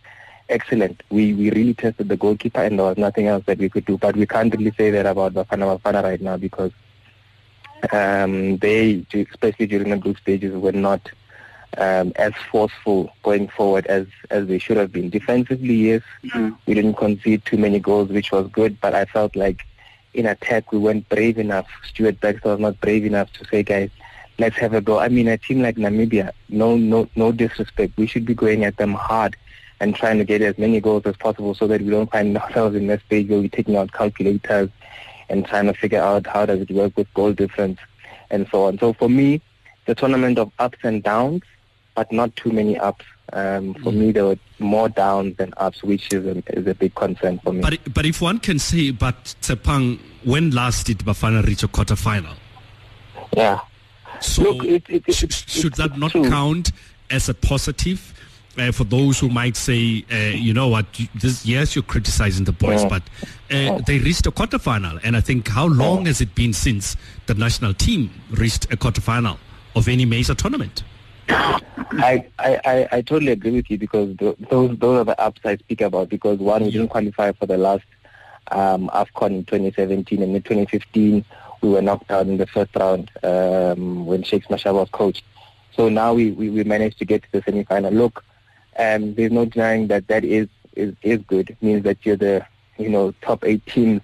excellent. 0.49 1.03
We 1.09 1.33
we 1.33 1.49
really 1.51 1.73
tested 1.73 2.09
the 2.09 2.17
goalkeeper 2.17 2.61
and 2.61 2.77
there 2.77 2.85
was 2.85 2.97
nothing 2.97 3.27
else 3.27 3.43
that 3.45 3.57
we 3.57 3.69
could 3.69 3.85
do. 3.85 3.97
But 3.97 4.15
we 4.15 4.25
can't 4.25 4.55
really 4.55 4.73
say 4.77 4.91
that 4.91 5.05
about 5.05 5.33
Bafana 5.33 5.79
Bafana 5.79 6.03
right 6.03 6.21
now 6.21 6.37
because 6.37 6.71
um, 7.91 8.57
they, 8.57 9.05
especially 9.13 9.67
during 9.67 9.89
the 9.89 9.97
group 9.97 10.17
stages, 10.17 10.55
were 10.55 10.71
not 10.71 11.11
um, 11.77 12.11
as 12.15 12.33
forceful 12.51 13.13
going 13.23 13.47
forward 13.49 13.85
as, 13.87 14.07
as 14.29 14.47
they 14.47 14.57
should 14.57 14.77
have 14.77 14.91
been. 14.91 15.09
Defensively, 15.09 15.73
yes, 15.73 16.01
mm-hmm. 16.23 16.51
we 16.65 16.73
didn't 16.73 16.95
concede 16.95 17.45
too 17.45 17.57
many 17.57 17.79
goals, 17.79 18.09
which 18.09 18.31
was 18.31 18.47
good, 18.47 18.79
but 18.81 18.95
I 18.95 19.05
felt 19.05 19.35
like 19.35 19.65
in 20.13 20.25
attack 20.25 20.71
we 20.71 20.79
weren't 20.79 21.07
brave 21.09 21.37
enough. 21.37 21.67
Stuart 21.87 22.19
Baxter 22.19 22.49
was 22.49 22.59
not 22.59 22.79
brave 22.81 23.05
enough 23.05 23.31
to 23.33 23.45
say, 23.45 23.63
guys, 23.63 23.91
let's 24.39 24.57
have 24.57 24.73
a 24.73 24.81
go. 24.81 24.99
I 24.99 25.09
mean, 25.09 25.27
a 25.27 25.37
team 25.37 25.61
like 25.61 25.75
Namibia, 25.75 26.31
no, 26.49 26.75
no, 26.77 27.07
no 27.15 27.31
disrespect. 27.31 27.93
We 27.97 28.07
should 28.07 28.25
be 28.25 28.33
going 28.33 28.63
at 28.63 28.77
them 28.77 28.93
hard 28.93 29.35
and 29.79 29.95
trying 29.95 30.17
to 30.17 30.23
get 30.23 30.41
as 30.41 30.57
many 30.57 30.79
goals 30.79 31.03
as 31.05 31.15
possible 31.17 31.53
so 31.53 31.67
that 31.67 31.81
we 31.81 31.89
don't 31.89 32.11
find 32.11 32.37
ourselves 32.37 32.75
in 32.75 32.87
that 32.87 33.01
stage 33.01 33.29
where 33.29 33.39
we're 33.39 33.49
taking 33.49 33.75
out 33.75 33.91
calculators 33.91 34.69
and 35.29 35.45
trying 35.45 35.65
to 35.65 35.73
figure 35.73 36.01
out 36.01 36.25
how 36.25 36.45
does 36.45 36.61
it 36.61 36.71
work 36.71 36.95
with 36.95 37.13
goal 37.13 37.33
difference 37.33 37.79
and 38.29 38.47
so 38.49 38.63
on. 38.63 38.79
So 38.79 38.93
for 38.93 39.09
me, 39.09 39.41
the 39.85 39.95
tournament 39.95 40.39
of 40.39 40.51
ups 40.59 40.79
and 40.83 41.03
downs, 41.03 41.43
but 41.95 42.11
not 42.11 42.35
too 42.35 42.51
many 42.51 42.77
ups. 42.77 43.05
Um, 43.33 43.73
for 43.75 43.91
mm. 43.91 43.97
me, 43.97 44.11
there 44.11 44.25
were 44.25 44.37
more 44.59 44.87
downs 44.87 45.35
than 45.37 45.53
ups, 45.57 45.83
which 45.83 46.13
is 46.13 46.25
a, 46.25 46.43
is 46.57 46.65
a 46.67 46.73
big 46.73 46.95
concern 46.95 47.39
for 47.39 47.53
me. 47.53 47.61
But, 47.61 47.93
but 47.93 48.05
if 48.05 48.21
one 48.21 48.39
can 48.39 48.59
say, 48.59 48.91
but 48.91 49.35
Tshepang, 49.41 49.99
when 50.23 50.51
last 50.51 50.87
did 50.87 50.99
Bafana 50.99 51.45
reach 51.45 51.63
a 51.63 51.67
quarter 51.67 51.95
final? 51.95 52.33
Yeah. 53.35 53.59
So 54.21 54.43
Look, 54.43 54.65
it, 54.65 54.89
it, 54.89 55.03
it, 55.07 55.13
should, 55.13 55.33
should 55.33 55.73
that 55.75 55.97
not 55.97 56.11
true. 56.11 56.29
count 56.29 56.71
as 57.09 57.29
a 57.29 57.33
positive? 57.33 58.13
Uh, 58.57 58.71
for 58.71 58.85
those 58.85 59.19
who 59.19 59.29
might 59.29 59.55
say, 59.55 60.03
uh, 60.11 60.15
you 60.15 60.51
know 60.51 60.67
what, 60.67 60.85
this, 61.13 61.45
yes, 61.45 61.75
you're 61.75 61.83
criticizing 61.83 62.43
the 62.43 62.51
boys, 62.51 62.83
but 62.85 63.03
uh, 63.51 63.77
they 63.85 63.99
reached 63.99 64.25
a 64.25 64.31
quarterfinal. 64.31 64.99
And 65.03 65.15
I 65.15 65.21
think 65.21 65.47
how 65.47 65.67
long 65.67 66.07
has 66.07 66.21
it 66.21 66.33
been 66.33 66.53
since 66.53 66.95
the 67.27 67.35
national 67.35 67.75
team 67.75 68.09
reached 68.31 68.65
a 68.73 68.77
quarterfinal 68.77 69.37
of 69.75 69.87
any 69.87 70.05
major 70.05 70.33
tournament? 70.33 70.83
I, 71.29 72.25
I, 72.39 72.87
I, 72.91 73.01
totally 73.01 73.31
agree 73.31 73.51
with 73.51 73.69
you 73.69 73.77
because 73.77 74.15
th- 74.17 74.35
those 74.49 74.77
those 74.77 75.01
are 75.01 75.03
the 75.03 75.19
ups 75.21 75.41
I 75.43 75.57
speak 75.57 75.81
about 75.81 76.09
because 76.09 76.39
one 76.39 76.63
we 76.63 76.71
didn't 76.71 76.87
qualify 76.89 77.31
for 77.33 77.45
the 77.45 77.57
last 77.57 77.83
um, 78.51 78.89
AFCON 78.93 79.27
in 79.27 79.45
2017 79.45 80.21
and 80.21 80.35
in 80.35 80.41
2015 80.41 81.25
we 81.61 81.69
were 81.69 81.81
knocked 81.81 82.09
out 82.11 82.27
in 82.27 82.37
the 82.37 82.47
first 82.47 82.75
round 82.75 83.11
um, 83.23 84.05
when 84.05 84.23
Shakes 84.23 84.47
Mashaba 84.47 84.75
was 84.75 84.89
coach. 84.89 85.23
So 85.75 85.89
now 85.89 86.13
we, 86.13 86.31
we, 86.31 86.49
we 86.49 86.63
managed 86.63 86.99
to 86.99 87.05
get 87.05 87.23
to 87.23 87.31
the 87.31 87.41
semi-final. 87.43 87.91
Look, 87.91 88.23
um, 88.77 89.13
there's 89.15 89.31
no 89.31 89.45
denying 89.45 89.87
that 89.87 90.07
that 90.07 90.23
is, 90.23 90.47
is, 90.75 90.93
is 91.01 91.19
good. 91.27 91.49
It 91.49 91.61
means 91.61 91.83
that 91.83 92.05
you're 92.05 92.15
the 92.17 92.45
you 92.77 92.89
know 92.89 93.13
top 93.21 93.43
eight 93.43 93.65
teams 93.65 94.01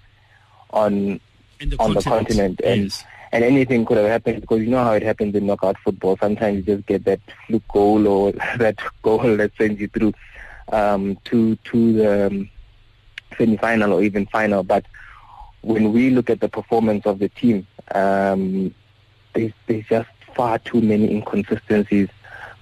on 0.70 1.20
the 1.60 1.76
on 1.78 1.94
the 1.94 2.02
continent 2.02 2.60
and 2.64 2.84
Yes. 2.84 3.04
and 3.32 3.44
anything 3.44 3.84
could 3.84 3.96
have 3.98 4.06
happened 4.08 4.40
because 4.40 4.60
you 4.62 4.68
know 4.68 4.82
how 4.82 4.92
it 4.92 5.02
happens 5.02 5.34
in 5.34 5.46
knockout 5.46 5.78
football. 5.78 6.16
Sometimes 6.20 6.56
you 6.58 6.74
just 6.76 6.86
get 6.86 7.04
that 7.04 7.20
fluke 7.46 7.66
goal 7.68 8.06
or 8.08 8.32
that 8.58 8.78
goal 9.02 9.36
that 9.36 9.52
sends 9.56 9.80
you 9.80 9.88
through 9.88 10.12
um, 10.72 11.16
to 11.24 11.56
to 11.56 11.92
the 11.92 12.26
um, 12.26 12.50
semi-final 13.38 13.92
or 13.92 14.02
even 14.02 14.26
final. 14.26 14.62
But 14.62 14.86
when 15.62 15.92
we 15.92 16.10
look 16.10 16.28
at 16.30 16.40
the 16.40 16.48
performance 16.48 17.06
of 17.06 17.18
the 17.20 17.28
team, 17.28 17.66
um, 17.94 18.74
there's, 19.34 19.52
there's 19.66 19.86
just 19.86 20.08
far 20.34 20.58
too 20.58 20.80
many 20.80 21.10
inconsistencies 21.10 22.08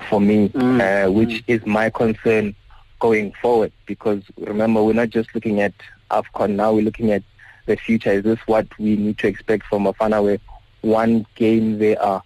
for 0.08 0.20
me, 0.20 0.48
Mm, 0.50 0.80
uh, 0.80 1.10
which 1.10 1.42
is 1.46 1.64
my 1.66 1.90
concern 1.90 2.54
going 3.00 3.32
forward. 3.42 3.72
Because 3.86 4.22
remember, 4.38 4.82
we're 4.82 4.92
not 4.94 5.10
just 5.10 5.34
looking 5.34 5.60
at 5.60 5.72
AFCON 6.10 6.50
now, 6.50 6.72
we're 6.72 6.84
looking 6.84 7.10
at 7.12 7.22
the 7.66 7.76
future. 7.76 8.10
Is 8.12 8.24
this 8.24 8.38
what 8.46 8.66
we 8.78 8.96
need 8.96 9.18
to 9.18 9.28
expect 9.28 9.66
from 9.66 9.84
Afana 9.84 10.22
where 10.22 10.38
one 10.82 11.26
game 11.36 11.78
they 11.78 11.96
are 11.96 12.22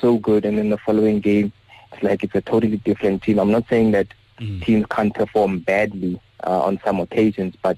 so 0.00 0.18
good 0.18 0.44
and 0.44 0.58
then 0.58 0.68
the 0.70 0.76
following 0.78 1.20
game 1.20 1.52
it's 1.92 2.02
like 2.02 2.22
it's 2.22 2.34
a 2.34 2.40
totally 2.40 2.76
different 2.78 3.22
team. 3.22 3.38
I'm 3.38 3.50
not 3.50 3.68
saying 3.68 3.92
that 3.92 4.08
Mm. 4.40 4.64
teams 4.64 4.86
can't 4.88 5.14
perform 5.14 5.58
badly 5.58 6.18
uh, 6.46 6.62
on 6.62 6.80
some 6.82 6.98
occasions, 6.98 7.54
but 7.62 7.76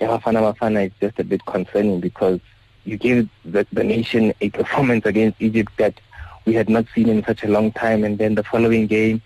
yeah, 0.00 0.06
Bafana 0.08 0.40
Bafana 0.54 0.86
is 0.86 0.92
just 1.02 1.18
a 1.18 1.24
bit 1.24 1.44
concerning 1.44 2.00
because 2.00 2.40
you 2.86 2.96
give 2.96 3.28
the, 3.44 3.66
the 3.72 3.84
nation 3.84 4.32
a 4.40 4.48
performance 4.48 5.04
against 5.04 5.36
Egypt 5.42 5.70
that 5.76 6.00
we 6.48 6.54
had 6.54 6.68
not 6.70 6.86
seen 6.94 7.08
in 7.10 7.22
such 7.24 7.44
a 7.44 7.48
long 7.48 7.70
time, 7.72 8.04
and 8.04 8.16
then 8.16 8.34
the 8.34 8.42
following 8.42 8.86
game, 8.86 9.20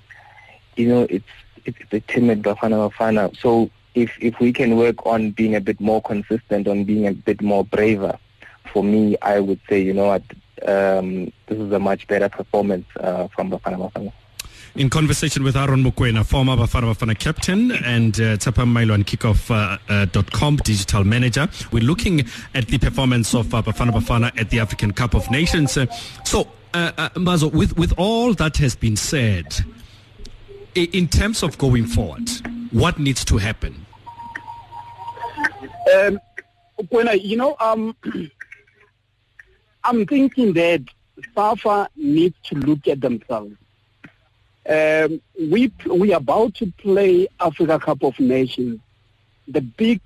you 0.76 0.88
know, 0.88 1.06
it's 1.08 1.32
it's 1.64 1.92
a 1.92 2.00
timid 2.00 2.42
Bafana 2.42 2.90
Bafana. 2.90 3.24
So 3.38 3.70
if 3.94 4.10
if 4.20 4.40
we 4.40 4.52
can 4.52 4.76
work 4.76 5.06
on 5.06 5.30
being 5.30 5.54
a 5.54 5.60
bit 5.60 5.80
more 5.80 6.02
consistent, 6.02 6.66
on 6.66 6.82
being 6.82 7.06
a 7.06 7.12
bit 7.12 7.40
more 7.40 7.64
braver, 7.64 8.18
for 8.72 8.82
me, 8.82 9.16
I 9.22 9.38
would 9.38 9.60
say, 9.68 9.80
you 9.80 9.94
know 9.94 10.10
um, 10.66 11.32
this 11.46 11.58
is 11.58 11.72
a 11.72 11.78
much 11.78 12.06
better 12.08 12.28
performance 12.28 12.86
uh, 12.98 13.28
from 13.28 13.50
Bafana 13.50 13.78
Bafana. 13.78 14.12
In 14.74 14.88
conversation 14.88 15.44
with 15.44 15.54
Aaron 15.54 15.84
Mokoena, 15.84 16.24
former 16.24 16.56
Bafana 16.56 16.94
Bafana 16.94 17.18
captain 17.18 17.72
and 17.72 18.18
uh, 18.18 18.64
Milo 18.64 18.94
and 18.94 19.06
Kickoff.com 19.06 19.78
uh, 19.88 20.22
com 20.30 20.56
digital 20.56 21.04
manager, 21.04 21.46
we're 21.72 21.82
looking 21.82 22.24
at 22.54 22.68
the 22.68 22.78
performance 22.78 23.34
of 23.34 23.54
uh, 23.54 23.60
Bafana 23.60 23.92
Bafana 23.92 24.40
at 24.40 24.48
the 24.48 24.60
African 24.60 24.92
Cup 24.92 25.14
of 25.14 25.30
Nations. 25.30 25.76
Uh, 25.76 25.84
so, 26.24 26.48
uh, 26.74 26.92
uh, 26.96 27.08
Mbazo, 27.10 27.52
with, 27.52 27.76
with 27.76 27.92
all 27.96 28.34
that 28.34 28.56
has 28.58 28.74
been 28.74 28.96
said, 28.96 29.56
in 30.74 31.08
terms 31.08 31.42
of 31.42 31.58
going 31.58 31.86
forward, 31.86 32.30
what 32.70 32.98
needs 32.98 33.24
to 33.26 33.36
happen? 33.38 33.84
Um, 35.94 36.18
when 36.88 37.08
I, 37.08 37.12
you 37.12 37.36
know, 37.36 37.56
um, 37.60 37.94
I'm 39.84 40.06
thinking 40.06 40.52
that 40.54 40.82
SAFA 41.34 41.88
needs 41.96 42.36
to 42.44 42.54
look 42.56 42.88
at 42.88 43.00
themselves. 43.00 43.56
Um, 44.68 45.20
we 45.38 45.72
we 45.86 46.12
are 46.12 46.18
about 46.18 46.54
to 46.56 46.72
play 46.78 47.26
Africa 47.40 47.80
Cup 47.80 48.04
of 48.04 48.18
Nations, 48.20 48.78
the 49.48 49.60
big 49.60 50.00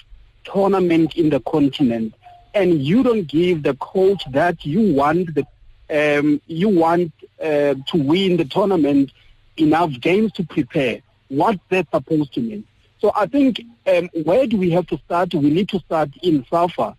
tournament 0.45 1.17
in 1.17 1.29
the 1.29 1.41
continent, 1.41 2.15
and 2.55 2.81
you 2.83 3.03
don't 3.03 3.27
give 3.27 3.63
the 3.63 3.75
coach 3.75 4.23
that 4.31 4.65
you 4.65 4.95
want 4.95 5.35
the 5.35 5.47
um, 5.91 6.41
you 6.47 6.69
want 6.69 7.13
uh, 7.41 7.75
to 7.75 7.97
win 7.97 8.37
the 8.37 8.45
tournament 8.45 9.13
enough 9.57 9.93
games 10.01 10.33
to 10.33 10.45
prepare. 10.45 11.01
What 11.29 11.59
that's 11.69 11.91
supposed 11.91 12.35
to 12.35 12.41
mean. 12.41 12.65
So 13.01 13.13
I 13.15 13.27
think 13.27 13.61
um, 13.87 14.09
where 14.25 14.47
do 14.47 14.57
we 14.57 14.71
have 14.71 14.87
to 14.89 14.99
start? 15.05 15.35
We 15.35 15.51
need 15.51 15.69
to 15.71 15.81
start 15.81 16.11
in 16.23 16.45
SAFA. 16.51 16.97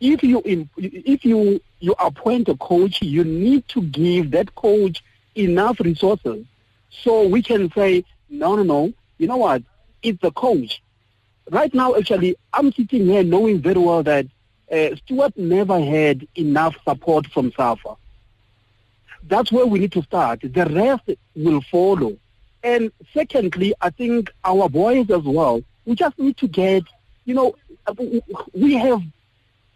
If 0.00 0.22
you 0.22 0.42
if 0.76 1.24
you 1.24 1.60
you 1.80 1.94
appoint 1.98 2.48
a 2.48 2.56
coach, 2.56 3.02
you 3.02 3.24
need 3.24 3.66
to 3.68 3.82
give 3.82 4.30
that 4.32 4.54
coach 4.54 5.02
enough 5.34 5.80
resources 5.80 6.44
so 6.90 7.26
we 7.26 7.42
can 7.42 7.70
say 7.72 8.04
no, 8.28 8.56
no, 8.56 8.62
no. 8.62 8.92
You 9.18 9.26
know 9.26 9.36
what? 9.38 9.62
It's 10.02 10.20
the 10.20 10.30
coach. 10.30 10.82
Right 11.50 11.72
now, 11.72 11.94
actually, 11.94 12.36
I'm 12.52 12.72
sitting 12.72 13.06
here 13.06 13.24
knowing 13.24 13.60
very 13.60 13.80
well 13.80 14.02
that 14.02 14.26
uh, 14.70 14.94
Stuart 14.96 15.36
never 15.36 15.80
had 15.80 16.26
enough 16.36 16.76
support 16.84 17.26
from 17.28 17.52
SAFA. 17.52 17.96
That's 19.28 19.52
where 19.52 19.66
we 19.66 19.78
need 19.78 19.92
to 19.92 20.02
start. 20.02 20.40
The 20.42 20.64
rest 20.66 21.10
will 21.36 21.60
follow. 21.70 22.16
And 22.62 22.90
secondly, 23.14 23.74
I 23.80 23.90
think 23.90 24.32
our 24.44 24.68
boys 24.68 25.10
as 25.10 25.22
well, 25.22 25.62
we 25.84 25.94
just 25.94 26.18
need 26.18 26.36
to 26.38 26.48
get, 26.48 26.84
you 27.24 27.34
know, 27.34 27.54
we 28.52 28.74
have 28.74 29.02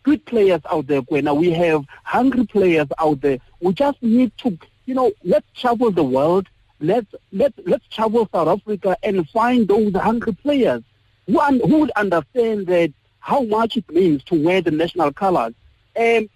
good 0.03 0.25
players 0.27 0.61
out 0.71 0.87
there, 0.87 1.03
Kwena. 1.03 1.37
We 1.37 1.51
have 1.51 1.85
hungry 2.05 2.47
players 2.47 2.89
out 2.99 3.21
there. 3.21 3.39
We 3.61 3.73
just 3.73 4.03
need 4.03 4.37
to, 4.39 4.59
you 4.87 4.95
know, 4.95 5.13
let's 5.23 5.47
travel 5.55 5.91
the 5.91 6.03
world. 6.03 6.49
Let's 6.81 7.15
let 7.33 7.53
let's 7.65 7.87
travel 7.89 8.29
South 8.33 8.49
Africa 8.49 8.97
and 9.05 9.29
find 9.31 9.69
those 9.69 9.95
hungry 9.95 10.33
players 10.33 10.83
who 11.27 11.39
un, 11.39 11.61
who 11.61 11.81
would 11.81 11.93
understand 11.93 12.67
that 12.67 12.93
how 13.21 13.43
much 13.43 13.77
it 13.77 13.89
means 13.89 14.25
to 14.25 14.43
wear 14.43 14.61
the 14.61 14.73
national 14.73 15.13
colors. 15.13 15.55
And 15.95 16.29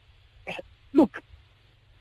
look, 0.93 1.21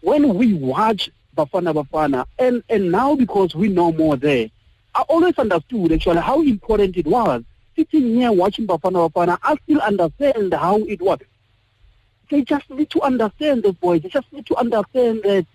when 0.05 0.35
we 0.35 0.53
watch 0.53 1.09
Bafana 1.35 1.73
Bafana, 1.73 2.27
and, 2.37 2.63
and 2.69 2.91
now 2.91 3.15
because 3.15 3.55
we 3.55 3.69
know 3.69 3.91
more 3.91 4.15
there, 4.15 4.47
I 4.93 5.01
always 5.09 5.35
understood 5.39 5.91
actually 5.93 6.21
how 6.21 6.43
important 6.43 6.95
it 6.95 7.07
was. 7.07 7.43
Sitting 7.75 8.13
here 8.15 8.31
watching 8.31 8.67
Bafana 8.67 9.09
Bafana, 9.09 9.39
I 9.41 9.55
still 9.63 9.79
understand 9.81 10.53
how 10.53 10.77
it 10.77 11.01
was. 11.01 11.19
They 12.29 12.43
just 12.43 12.69
need 12.69 12.91
to 12.91 13.01
understand 13.01 13.63
the 13.63 13.73
boys. 13.73 14.03
They 14.03 14.09
just 14.09 14.31
need 14.31 14.45
to 14.45 14.55
understand 14.57 15.23
that 15.23 15.47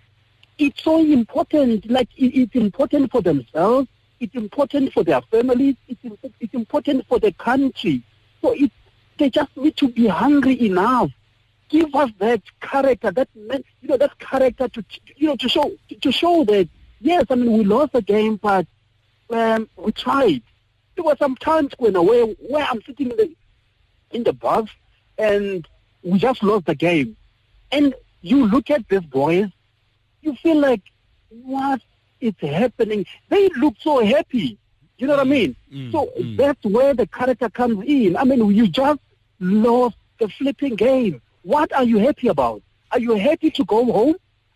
it's 0.58 0.82
so 0.82 0.98
important. 1.00 1.88
Like 1.88 2.08
it, 2.16 2.36
it's 2.36 2.56
important 2.56 3.12
for 3.12 3.22
themselves. 3.22 3.86
It's 4.18 4.34
important 4.34 4.92
for 4.92 5.04
their 5.04 5.20
families. 5.22 5.76
It's, 5.86 6.00
it's 6.40 6.54
important 6.54 7.06
for 7.06 7.20
the 7.20 7.30
country. 7.32 8.02
So 8.42 8.52
it, 8.54 8.72
they 9.16 9.30
just 9.30 9.56
need 9.56 9.76
to 9.76 9.88
be 9.88 10.08
hungry 10.08 10.60
enough 10.66 11.10
give 11.70 11.94
us 11.94 12.10
that 12.18 12.42
character, 12.60 13.10
that 13.12 13.28
you 13.34 13.88
know, 13.88 13.96
that 13.96 14.18
character 14.18 14.68
to 14.68 14.84
you 15.16 15.28
know 15.28 15.36
to 15.36 15.48
show 15.48 15.72
to 16.00 16.12
show 16.12 16.44
that 16.44 16.68
yes, 17.00 17.24
I 17.30 17.34
mean 17.36 17.52
we 17.52 17.64
lost 17.64 17.92
the 17.92 18.02
game, 18.02 18.36
but 18.36 18.66
um, 19.30 19.68
we 19.76 19.92
tried. 19.92 20.42
There 20.96 21.04
were 21.04 21.16
some 21.18 21.36
times 21.36 21.72
when 21.78 21.94
where 21.94 22.26
where 22.26 22.66
I'm 22.68 22.82
sitting 22.82 23.10
in 23.10 23.16
the 23.16 23.36
in 24.10 24.24
the 24.24 24.32
bus 24.32 24.68
and 25.16 25.66
we 26.02 26.18
just 26.18 26.42
lost 26.42 26.66
the 26.66 26.74
game, 26.74 27.16
and 27.72 27.94
you 28.20 28.46
look 28.46 28.70
at 28.70 28.88
these 28.88 29.00
boys, 29.00 29.48
you 30.20 30.34
feel 30.36 30.58
like 30.58 30.82
what 31.30 31.80
is 32.20 32.34
happening? 32.40 33.06
They 33.28 33.48
look 33.56 33.74
so 33.80 34.04
happy. 34.04 34.58
You 34.98 35.06
know 35.06 35.16
what 35.16 35.26
I 35.26 35.30
mean? 35.30 35.56
Mm, 35.72 35.92
so 35.92 36.12
mm. 36.18 36.36
that's 36.36 36.62
where 36.64 36.92
the 36.92 37.06
character 37.06 37.48
comes 37.48 37.82
in. 37.86 38.18
I 38.18 38.24
mean, 38.24 38.44
you 38.54 38.68
just 38.68 39.00
lost 39.38 39.96
the 40.18 40.28
flipping 40.28 40.76
game. 40.76 41.22
What 41.42 41.72
are 41.72 41.84
you 41.84 41.98
happy 41.98 42.28
about? 42.28 42.62
Are 42.92 42.98
you 42.98 43.14
happy 43.14 43.50
to 43.50 43.64
go 43.64 43.84
home? 43.84 44.14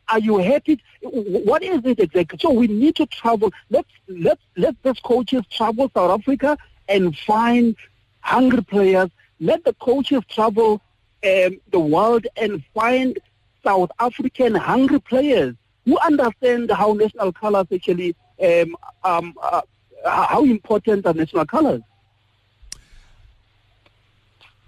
Are 0.08 0.18
you 0.18 0.38
happy? 0.38 0.82
What 1.02 1.62
is 1.62 1.80
it 1.84 1.98
exactly? 1.98 2.38
So 2.38 2.50
we 2.50 2.66
need 2.66 2.96
to 2.96 3.06
travel. 3.06 3.52
Let's 3.70 3.88
let 4.08 4.38
let 4.56 4.74
these 4.82 5.00
coaches 5.00 5.42
travel 5.50 5.90
South 5.94 6.20
Africa 6.20 6.58
and 6.88 7.16
find 7.16 7.74
hungry 8.20 8.62
players. 8.62 9.10
Let 9.40 9.64
the 9.64 9.72
coaches 9.74 10.22
travel 10.28 10.82
um, 11.24 11.60
the 11.70 11.80
world 11.80 12.26
and 12.36 12.62
find 12.74 13.18
South 13.62 13.90
African 13.98 14.54
hungry 14.54 15.00
players 15.00 15.54
who 15.86 15.98
understand 15.98 16.70
how 16.70 16.92
national 16.92 17.32
colors 17.32 17.66
actually 17.72 18.14
um, 18.42 18.76
um, 19.04 19.34
uh, 19.42 19.62
how 20.04 20.44
important 20.44 21.06
are 21.06 21.14
national 21.14 21.46
colors. 21.46 21.80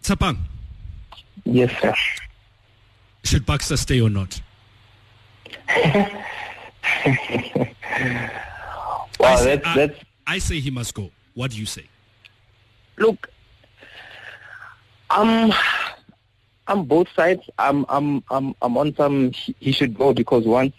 Tshepang, 0.02 0.38
Yes, 1.46 1.70
sir. 1.80 1.94
should 3.24 3.46
Baxter 3.46 3.76
stay 3.76 4.00
or 4.00 4.10
not? 4.10 4.40
Wow, 9.18 9.28
I 9.32 9.36
see- 9.36 9.44
that's 9.46 9.66
I- 9.66 9.74
that's 9.76 10.00
I 10.26 10.38
say 10.38 10.60
he 10.60 10.70
must 10.70 10.92
go. 10.94 11.10
What 11.34 11.52
do 11.52 11.56
you 11.58 11.66
say? 11.66 11.84
Look, 12.98 13.30
I'm 15.10 15.52
I'm 16.66 16.84
both 16.84 17.08
sides. 17.14 17.42
I'm 17.58 17.86
I'm 17.88 18.22
I'm 18.30 18.54
I'm 18.60 18.76
on 18.76 18.94
some 18.96 19.32
he 19.60 19.72
should 19.72 19.96
go 19.96 20.12
because 20.12 20.44
once 20.46 20.74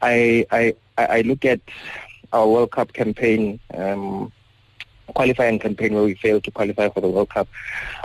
I 0.00 0.44
I 0.50 0.74
I 0.96 1.20
look 1.22 1.44
at 1.44 1.60
our 2.32 2.48
World 2.48 2.70
Cup 2.72 2.92
campaign, 2.94 3.60
um, 3.74 4.32
qualifying 5.14 5.58
campaign 5.58 5.94
where 5.94 6.04
we 6.04 6.14
failed 6.14 6.44
to 6.44 6.50
qualify 6.50 6.88
for 6.88 7.00
the 7.00 7.08
World 7.08 7.30
Cup. 7.30 7.48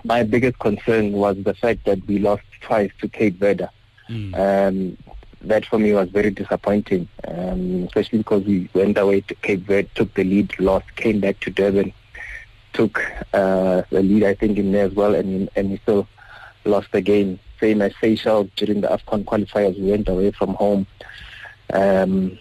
My 0.04 0.24
biggest 0.24 0.60
concern 0.60 1.14
was 1.14 1.38
the 1.44 1.54
fact 1.54 1.86
that 1.86 2.06
we 2.08 2.20
lost 2.20 2.44
twice 2.62 2.92
to 3.02 3.08
Cape 3.08 3.40
Verde. 3.40 3.68
Mm. 4.10 4.36
Um, 4.38 4.98
that 5.42 5.66
for 5.66 5.80
me 5.80 5.94
was 5.94 6.10
very 6.10 6.32
disappointing, 6.32 7.08
um, 7.28 7.84
especially 7.86 8.20
because 8.20 8.44
we 8.44 8.70
went 8.74 8.98
away 8.98 9.22
to 9.22 9.36
Cape 9.36 9.62
Verde, 9.62 9.90
took 9.96 10.14
the 10.16 10.24
lead, 10.24 10.60
lost, 10.60 10.96
came 10.96 11.20
back 11.20 11.40
to 11.42 11.52
Durban, 11.52 11.94
took 12.74 13.00
uh, 13.34 13.84
the 13.90 14.02
lead, 14.02 14.24
I 14.24 14.34
think, 14.34 14.58
in 14.58 14.72
there 14.72 14.86
as 14.86 14.94
well, 14.94 15.16
and 15.16 15.50
and 15.56 15.72
we 15.72 15.78
still 15.78 16.08
lost 16.66 16.92
the 16.92 17.02
game. 17.02 17.40
Same 17.60 17.82
as 17.82 17.94
Seychelles 18.00 18.50
during 18.56 18.82
the 18.82 18.88
AFCON 18.88 19.26
qualifiers, 19.26 19.80
we 19.80 19.92
went 19.92 20.08
away 20.10 20.32
from 20.32 20.54
home. 20.56 20.86
Um, 21.74 22.38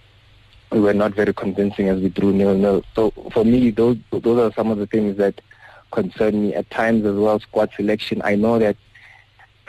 we 0.70 0.80
were 0.80 0.94
not 0.94 1.14
very 1.14 1.32
convincing 1.32 1.88
as 1.88 2.00
we 2.00 2.08
drew 2.08 2.32
nil-nil. 2.32 2.82
So 2.94 3.11
for 3.32 3.44
me, 3.44 3.70
those 3.70 3.99
those 4.11 4.38
are 4.38 4.52
some 4.54 4.70
of 4.70 4.78
the 4.78 4.87
things 4.87 5.16
that 5.18 5.40
concern 5.92 6.42
me 6.42 6.54
at 6.54 6.68
times 6.70 7.04
as 7.06 7.14
well. 7.14 7.38
Squad 7.40 7.70
selection. 7.76 8.20
I 8.25 8.35
know 8.35 8.58
that 8.58 8.76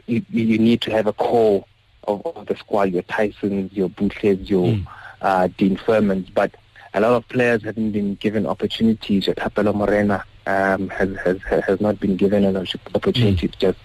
you, 0.08 0.25
you 0.30 0.58
need 0.58 0.82
to 0.82 0.92
have 0.92 1.08
a 1.08 1.13
core 1.13 1.66
of, 2.08 2.25
of 2.25 2.46
the 2.48 2.56
squad, 2.56 2.92
your 2.92 3.04
Tysons, 3.04 3.75
your 3.75 3.89
Bootlets, 3.89 4.50
your 4.50 4.68
mm. 4.68 4.88
uh, 5.22 5.48
Dean 5.58 5.77
Furmans, 5.77 6.34
but 6.34 6.56
a 6.94 7.01
lot 7.01 7.13
of 7.13 7.27
players 7.27 7.63
haven't 7.63 7.92
been 7.92 8.16
given 8.16 8.48
opportunities. 8.48 9.27
Your 9.27 9.36
Thapelo 9.36 9.75
Morena 9.75 10.24
um, 10.48 10.89
has, 10.89 11.16
has 11.18 11.42
has 11.44 11.82
not 11.82 12.00
been 12.00 12.16
given 12.16 12.46
an 12.46 12.56
opportunity. 12.96 13.48
Mm. 13.48 13.58
Just 13.60 13.77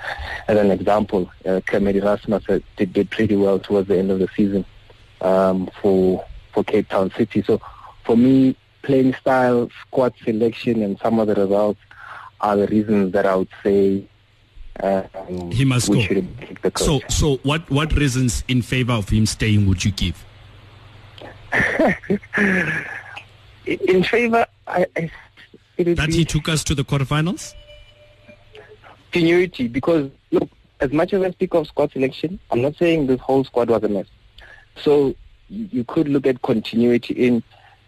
as 0.49 0.57
an 0.57 0.71
example, 0.71 1.31
uh, 1.45 1.61
Kermit 1.67 1.97
Erasmus 1.97 2.45
did, 2.77 2.93
did 2.93 3.11
pretty 3.11 3.37
well 3.37 3.59
towards 3.59 3.89
the 3.89 3.99
end 3.99 4.11
of 4.11 4.19
the 4.21 4.29
season 4.35 4.65
um, 5.21 5.69
for 5.81 6.25
for 6.53 6.65
Cape 6.65 6.89
Town 6.89 7.11
City. 7.17 7.43
So 7.43 7.61
for 8.05 8.17
me, 8.17 8.57
playing 8.83 9.15
style, 9.15 9.71
squad 9.87 10.15
selection, 10.25 10.83
and 10.83 10.99
some 10.99 11.19
of 11.19 11.29
the 11.29 11.35
results 11.35 11.81
are 12.41 12.57
the 12.57 12.67
reasons 12.67 13.13
that 13.13 13.27
I 13.27 13.37
would 13.37 13.49
say 13.63 14.05
um, 14.81 15.51
he 15.51 15.65
must 15.65 15.89
go. 15.91 16.03
So, 16.77 17.01
so 17.09 17.37
what 17.43 17.69
what 17.71 17.93
reasons 17.93 18.43
in 18.49 18.63
favor 18.63 18.93
of 18.93 19.09
him 19.09 19.27
staying 19.27 19.67
would 19.67 19.85
you 19.85 19.91
give? 19.93 20.25
in 23.67 24.03
favor, 24.05 24.47
I, 24.67 24.87
I 24.97 25.11
that 25.77 26.09
he 26.11 26.25
took 26.25 26.49
us 26.49 26.65
to 26.65 26.75
the 26.75 26.85
quarterfinals. 26.85 27.55
Continuity, 29.13 29.69
because 29.69 30.11
look, 30.31 30.49
as 30.81 30.91
much 30.93 31.13
as 31.13 31.23
I 31.23 31.31
speak 31.33 31.55
of 31.55 31.67
squad 31.67 31.93
selection, 31.93 32.41
I'm 32.51 32.63
not 32.63 32.77
saying 32.77 33.07
this 33.07 33.21
whole 33.21 33.45
squad 33.45 33.69
was 33.69 33.83
a 33.83 33.89
mess. 33.89 34.07
So 34.83 35.15
you 35.53 35.85
could 35.85 36.09
look 36.09 36.27
at 36.27 36.43
continuity 36.43 37.15
in 37.15 37.43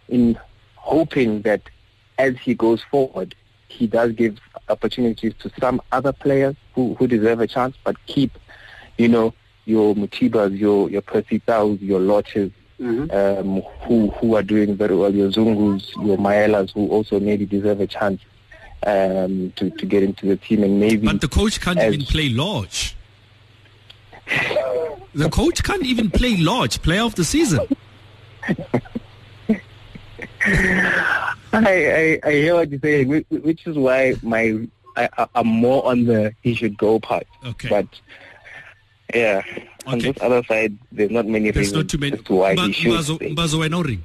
in 0.09 0.39
hoping 0.77 1.43
that 1.43 1.63
as 2.19 2.37
he 2.37 2.55
goes 2.55 2.83
forward, 2.91 3.35
he 3.69 3.87
does 3.87 4.13
give 4.13 4.39
opportunities 4.69 5.33
to 5.41 5.51
some 5.59 5.81
other 5.93 6.13
players 6.13 6.55
who, 6.75 6.95
who 6.95 7.07
deserve 7.07 7.41
a 7.41 7.47
chance, 7.47 7.77
but 7.85 7.97
keep, 8.07 8.39
you 8.99 9.09
know, 9.09 9.35
your 9.65 9.95
Mothibas, 9.95 10.57
your 10.59 10.91
your 10.91 11.01
Percy 11.01 11.41
your 11.47 12.01
Lorches, 12.01 12.53
mm-hmm. 12.79 13.11
um, 13.11 13.63
who 13.87 14.11
who 14.11 14.37
are 14.37 14.43
doing 14.43 14.77
very 14.77 14.95
well, 14.95 15.13
your 15.15 15.31
Zungus, 15.31 15.91
your 16.05 16.19
Maelas, 16.19 16.71
who 16.73 16.89
also 16.89 17.19
maybe 17.19 17.47
deserve 17.47 17.81
a 17.81 17.87
chance 17.87 18.21
um, 18.87 19.53
to 19.57 19.71
to 19.71 19.87
get 19.87 20.03
into 20.03 20.27
the 20.27 20.37
team, 20.37 20.63
and 20.63 20.79
maybe. 20.79 21.07
But 21.07 21.23
the 21.23 21.29
coach 21.29 21.61
can't 21.61 21.79
even 21.79 22.03
play 22.05 22.29
Lorch. 22.29 22.95
The 25.15 25.31
coach 25.31 25.63
can't 25.63 25.85
even 25.85 26.11
play 26.11 26.37
Lorch 26.37 26.83
player 26.83 27.03
of 27.03 27.15
the 27.15 27.25
season. 27.25 27.67
I, 31.53 31.55
I, 31.55 32.21
I 32.25 32.33
hear 32.33 32.55
what 32.55 32.71
you're 32.71 32.81
saying, 32.81 33.25
which 33.31 33.67
is 33.67 33.77
why 33.77 34.15
my 34.23 34.67
I, 34.97 35.27
am 35.35 35.47
more 35.47 35.87
on 35.87 36.05
the 36.05 36.35
he 36.43 36.55
should 36.55 36.77
go 36.77 36.99
part. 36.99 37.27
Okay. 37.45 37.69
But 37.69 37.87
yeah, 39.15 39.43
on 39.87 39.99
this 39.99 40.17
other 40.21 40.43
side, 40.45 40.77
there's 40.91 41.11
not 41.11 41.27
many 41.27 41.51
there's 41.51 41.69
reasons 41.69 41.83
not 41.85 41.89
too 41.89 41.99
many. 41.99 42.17
to 42.17 42.35
why 42.35 42.55
he 42.55 42.73
should. 42.73 42.93
Mbazo, 42.93 43.71
no 43.71 43.83
ring. 43.83 44.03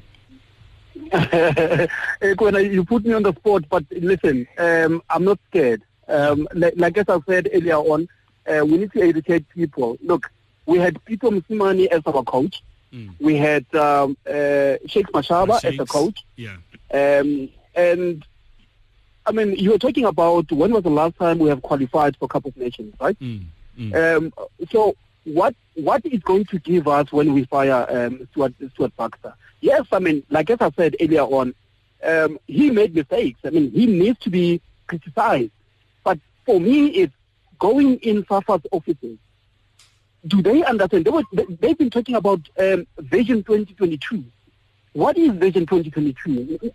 you 2.72 2.84
put 2.84 3.04
me 3.04 3.13
on 3.13 3.24
the 3.24 3.34
spot, 3.34 3.63
but 3.69 3.84
listen, 3.91 4.48
um, 4.58 5.02
I'm 5.10 5.24
not 5.24 5.39
scared. 5.50 5.82
Um, 6.08 6.48
like, 6.54 6.74
like, 6.76 6.98
as 6.98 7.06
I 7.08 7.19
said 7.28 7.50
earlier 7.54 7.78
on, 7.78 8.08
uh, 8.48 8.65
we 8.65 8.78
need 8.78 8.91
to 8.93 9.02
educate 9.02 9.48
people. 9.50 9.98
Look, 10.04 10.32
we 10.69 10.77
had 10.77 11.03
Pitso 11.05 11.29
Mosimane 11.32 11.88
as 11.88 12.01
our 12.05 12.23
coach. 12.23 12.63
Mm. 12.93 13.13
We 13.19 13.36
had 13.36 13.65
um, 13.75 14.15
uh, 14.27 14.77
Shakes 14.86 15.12
Mashaba 15.12 15.63
as 15.63 15.79
a 15.79 15.86
coach. 15.86 16.23
Yeah. 16.36 16.58
Um, 16.93 17.49
and 17.75 18.25
I 19.25 19.32
mean, 19.32 19.55
you 19.55 19.71
were 19.71 19.77
talking 19.77 20.05
about 20.05 20.51
when 20.51 20.71
was 20.71 20.84
the 20.84 20.89
last 20.89 21.15
time 21.17 21.39
we 21.39 21.49
have 21.49 21.62
qualified 21.62 22.17
for 22.17 22.27
Cup 22.27 22.45
of 22.45 22.55
Nations, 22.55 22.93
right? 22.99 23.19
Mm. 23.19 23.45
Mm. 23.77 24.17
Um, 24.17 24.34
so 24.71 24.95
what 25.23 25.55
what 25.75 26.05
is 26.05 26.19
going 26.21 26.45
to 26.45 26.60
give 26.60 26.88
us 26.88 27.12
when 27.12 27.34
we 27.34 27.45
fire 27.45 27.86
um, 27.89 28.27
Stuart, 28.32 28.53
Stuart 28.73 28.95
Baxter? 28.97 29.34
Yes, 29.62 29.86
I 29.91 29.99
mean, 29.99 30.23
like 30.29 30.49
as 30.49 30.62
I 30.62 30.71
said 30.71 30.95
earlier 31.01 31.23
on, 31.23 31.53
um, 32.03 32.39
he 32.47 32.71
made 32.71 32.95
mistakes. 32.95 33.39
I 33.43 33.49
mean, 33.49 33.71
he 33.71 33.86
needs 33.86 34.19
to 34.19 34.29
be 34.29 34.62
criticized. 34.88 35.51
But 36.03 36.19
for 36.45 36.60
me, 36.60 36.88
it's 36.88 37.13
going 37.60 37.97
in 37.99 38.23
SAFA's 38.23 38.65
offices 38.71 39.17
do 40.27 40.41
they 40.41 40.63
understand? 40.63 41.05
They 41.05 41.12
were, 41.12 41.23
they've 41.32 41.77
been 41.77 41.89
talking 41.89 42.15
about 42.15 42.41
um, 42.58 42.86
Vision 42.97 43.43
2022. 43.43 44.23
What 44.93 45.17
is 45.17 45.32
Vision 45.32 45.65
2022? 45.65 46.71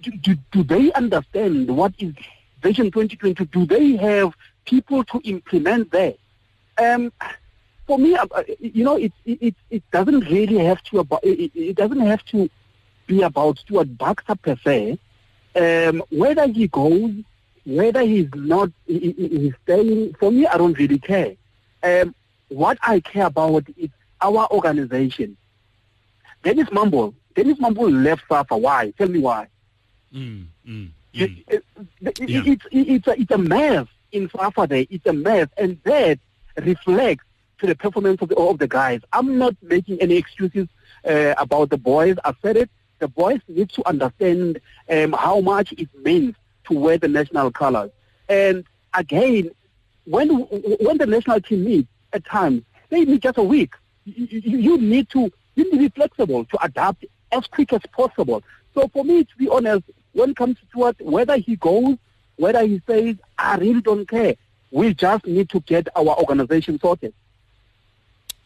Do, 0.00 0.10
do, 0.20 0.36
do, 0.52 0.62
they 0.62 0.92
understand 0.92 1.68
what 1.68 1.94
is 1.98 2.14
Vision 2.62 2.86
2022? 2.90 3.46
Do 3.46 3.66
they 3.66 3.96
have 3.96 4.34
people 4.64 5.04
to 5.04 5.20
implement 5.24 5.90
that? 5.92 6.16
Um, 6.78 7.12
for 7.86 7.98
me, 7.98 8.14
uh, 8.14 8.26
you 8.58 8.84
know, 8.84 8.96
it, 8.96 9.12
it, 9.24 9.54
it 9.70 9.82
doesn't 9.90 10.20
really 10.20 10.58
have 10.58 10.82
to 10.84 11.00
about, 11.00 11.24
it, 11.24 11.50
it 11.54 11.76
doesn't 11.76 12.00
have 12.00 12.24
to 12.26 12.48
be 13.06 13.22
about 13.22 13.58
Stuart 13.58 13.96
Baxter 13.98 14.34
per 14.34 14.56
se. 14.56 14.98
Um, 15.56 16.02
whether 16.10 16.46
he 16.46 16.68
goes, 16.68 17.12
whether 17.64 18.02
he's 18.02 18.28
not, 18.34 18.70
he, 18.86 19.12
he's 19.12 19.54
staying, 19.62 20.14
for 20.14 20.30
me, 20.30 20.46
I 20.46 20.58
don't 20.58 20.78
really 20.78 20.98
care. 20.98 21.34
Um, 21.82 22.14
what 22.48 22.78
I 22.82 23.00
care 23.00 23.26
about 23.26 23.64
is 23.76 23.90
our 24.20 24.48
organization. 24.50 25.36
Dennis 26.42 26.70
Mumble, 26.72 27.14
Dennis 27.34 27.58
Mumble 27.58 27.90
left 27.90 28.24
SAFA. 28.28 28.56
Why? 28.56 28.92
Tell 28.98 29.08
me 29.08 29.18
why. 29.18 29.48
Mm, 30.14 30.46
mm, 30.66 30.72
mm. 30.74 30.90
It, 31.14 31.30
it, 31.48 31.64
it, 32.00 32.28
yeah. 32.28 32.42
it's, 32.44 32.66
it's, 32.70 33.06
a, 33.06 33.20
it's 33.20 33.30
a 33.30 33.38
mess 33.38 33.86
in 34.12 34.30
SAFA 34.30 34.66
there. 34.66 34.86
It's 34.90 35.06
a 35.06 35.12
mess. 35.12 35.48
And 35.56 35.80
that 35.84 36.18
reflects 36.56 37.24
to 37.58 37.66
the 37.66 37.74
performance 37.74 38.20
of 38.20 38.28
the, 38.28 38.36
of 38.36 38.58
the 38.58 38.68
guys. 38.68 39.00
I'm 39.12 39.38
not 39.38 39.56
making 39.62 40.00
any 40.00 40.16
excuses 40.16 40.68
uh, 41.08 41.34
about 41.38 41.70
the 41.70 41.78
boys. 41.78 42.16
I 42.24 42.34
said 42.42 42.56
it. 42.56 42.70
The 42.98 43.08
boys 43.08 43.40
need 43.48 43.70
to 43.70 43.86
understand 43.88 44.60
um, 44.88 45.12
how 45.12 45.40
much 45.40 45.72
it 45.72 45.88
means 46.02 46.36
to 46.68 46.78
wear 46.78 46.96
the 46.98 47.08
national 47.08 47.50
colors. 47.50 47.90
And 48.28 48.64
again, 48.94 49.50
when 50.04 50.28
when 50.28 50.98
the 50.98 51.06
national 51.06 51.40
team 51.40 51.64
meets, 51.64 51.88
at 52.14 52.24
times, 52.24 52.62
maybe 52.90 53.18
just 53.18 53.36
a 53.36 53.42
week. 53.42 53.74
You, 54.04 54.26
you, 54.30 54.58
you 54.58 54.78
need 54.78 55.10
to 55.10 55.30
you 55.56 55.64
need 55.64 55.70
to 55.70 55.78
be 55.78 55.88
flexible 55.88 56.44
to 56.46 56.64
adapt 56.64 57.04
as 57.32 57.46
quick 57.46 57.72
as 57.72 57.82
possible. 57.92 58.42
So 58.74 58.88
for 58.88 59.04
me, 59.04 59.24
to 59.24 59.36
be 59.36 59.48
honest, 59.48 59.84
when 60.12 60.30
it 60.30 60.36
comes 60.36 60.56
to 60.72 60.78
what, 60.78 61.00
whether 61.00 61.36
he 61.36 61.56
goes, 61.56 61.96
whether 62.36 62.64
he 62.66 62.82
says, 62.86 63.16
I 63.38 63.56
really 63.56 63.80
don't 63.80 64.08
care. 64.08 64.34
We 64.70 64.94
just 64.94 65.26
need 65.26 65.48
to 65.50 65.60
get 65.60 65.88
our 65.94 66.18
organization 66.18 66.80
sorted. 66.80 67.14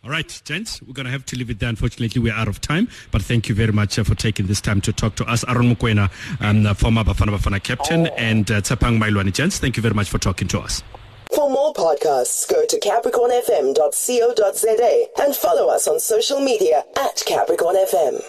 All 0.04 0.10
right, 0.10 0.40
gents, 0.44 0.80
we're 0.82 0.92
going 0.92 1.06
to 1.06 1.12
have 1.12 1.26
to 1.26 1.36
leave 1.36 1.50
it 1.50 1.58
there. 1.58 1.68
Unfortunately, 1.68 2.20
we're 2.20 2.32
out 2.32 2.46
of 2.46 2.60
time, 2.60 2.88
but 3.10 3.20
thank 3.20 3.48
you 3.48 3.54
very 3.54 3.72
much 3.72 3.98
uh, 3.98 4.04
for 4.04 4.14
taking 4.14 4.46
this 4.46 4.60
time 4.60 4.80
to 4.82 4.92
talk 4.92 5.16
to 5.16 5.24
us. 5.24 5.44
Aaron 5.48 5.74
Mokoena, 5.74 6.10
um, 6.40 6.72
former 6.74 7.02
Bafana 7.02 7.36
Bafana 7.36 7.62
captain, 7.62 8.06
oh. 8.06 8.14
and 8.16 8.50
uh, 8.50 8.60
Tshepang 8.60 9.02
Mailwane. 9.02 9.32
Gents, 9.32 9.58
thank 9.58 9.76
you 9.76 9.82
very 9.82 9.94
much 9.94 10.08
for 10.08 10.18
talking 10.18 10.46
to 10.48 10.60
us. 10.60 10.82
For 11.34 11.50
more 11.50 11.74
podcasts, 11.74 12.48
go 12.48 12.64
to 12.66 12.80
capricornfm.co.za 12.80 15.22
and 15.22 15.36
follow 15.36 15.68
us 15.68 15.86
on 15.86 16.00
social 16.00 16.40
media 16.40 16.84
at 16.96 17.22
Capricorn 17.26 17.76
FM. 17.76 18.22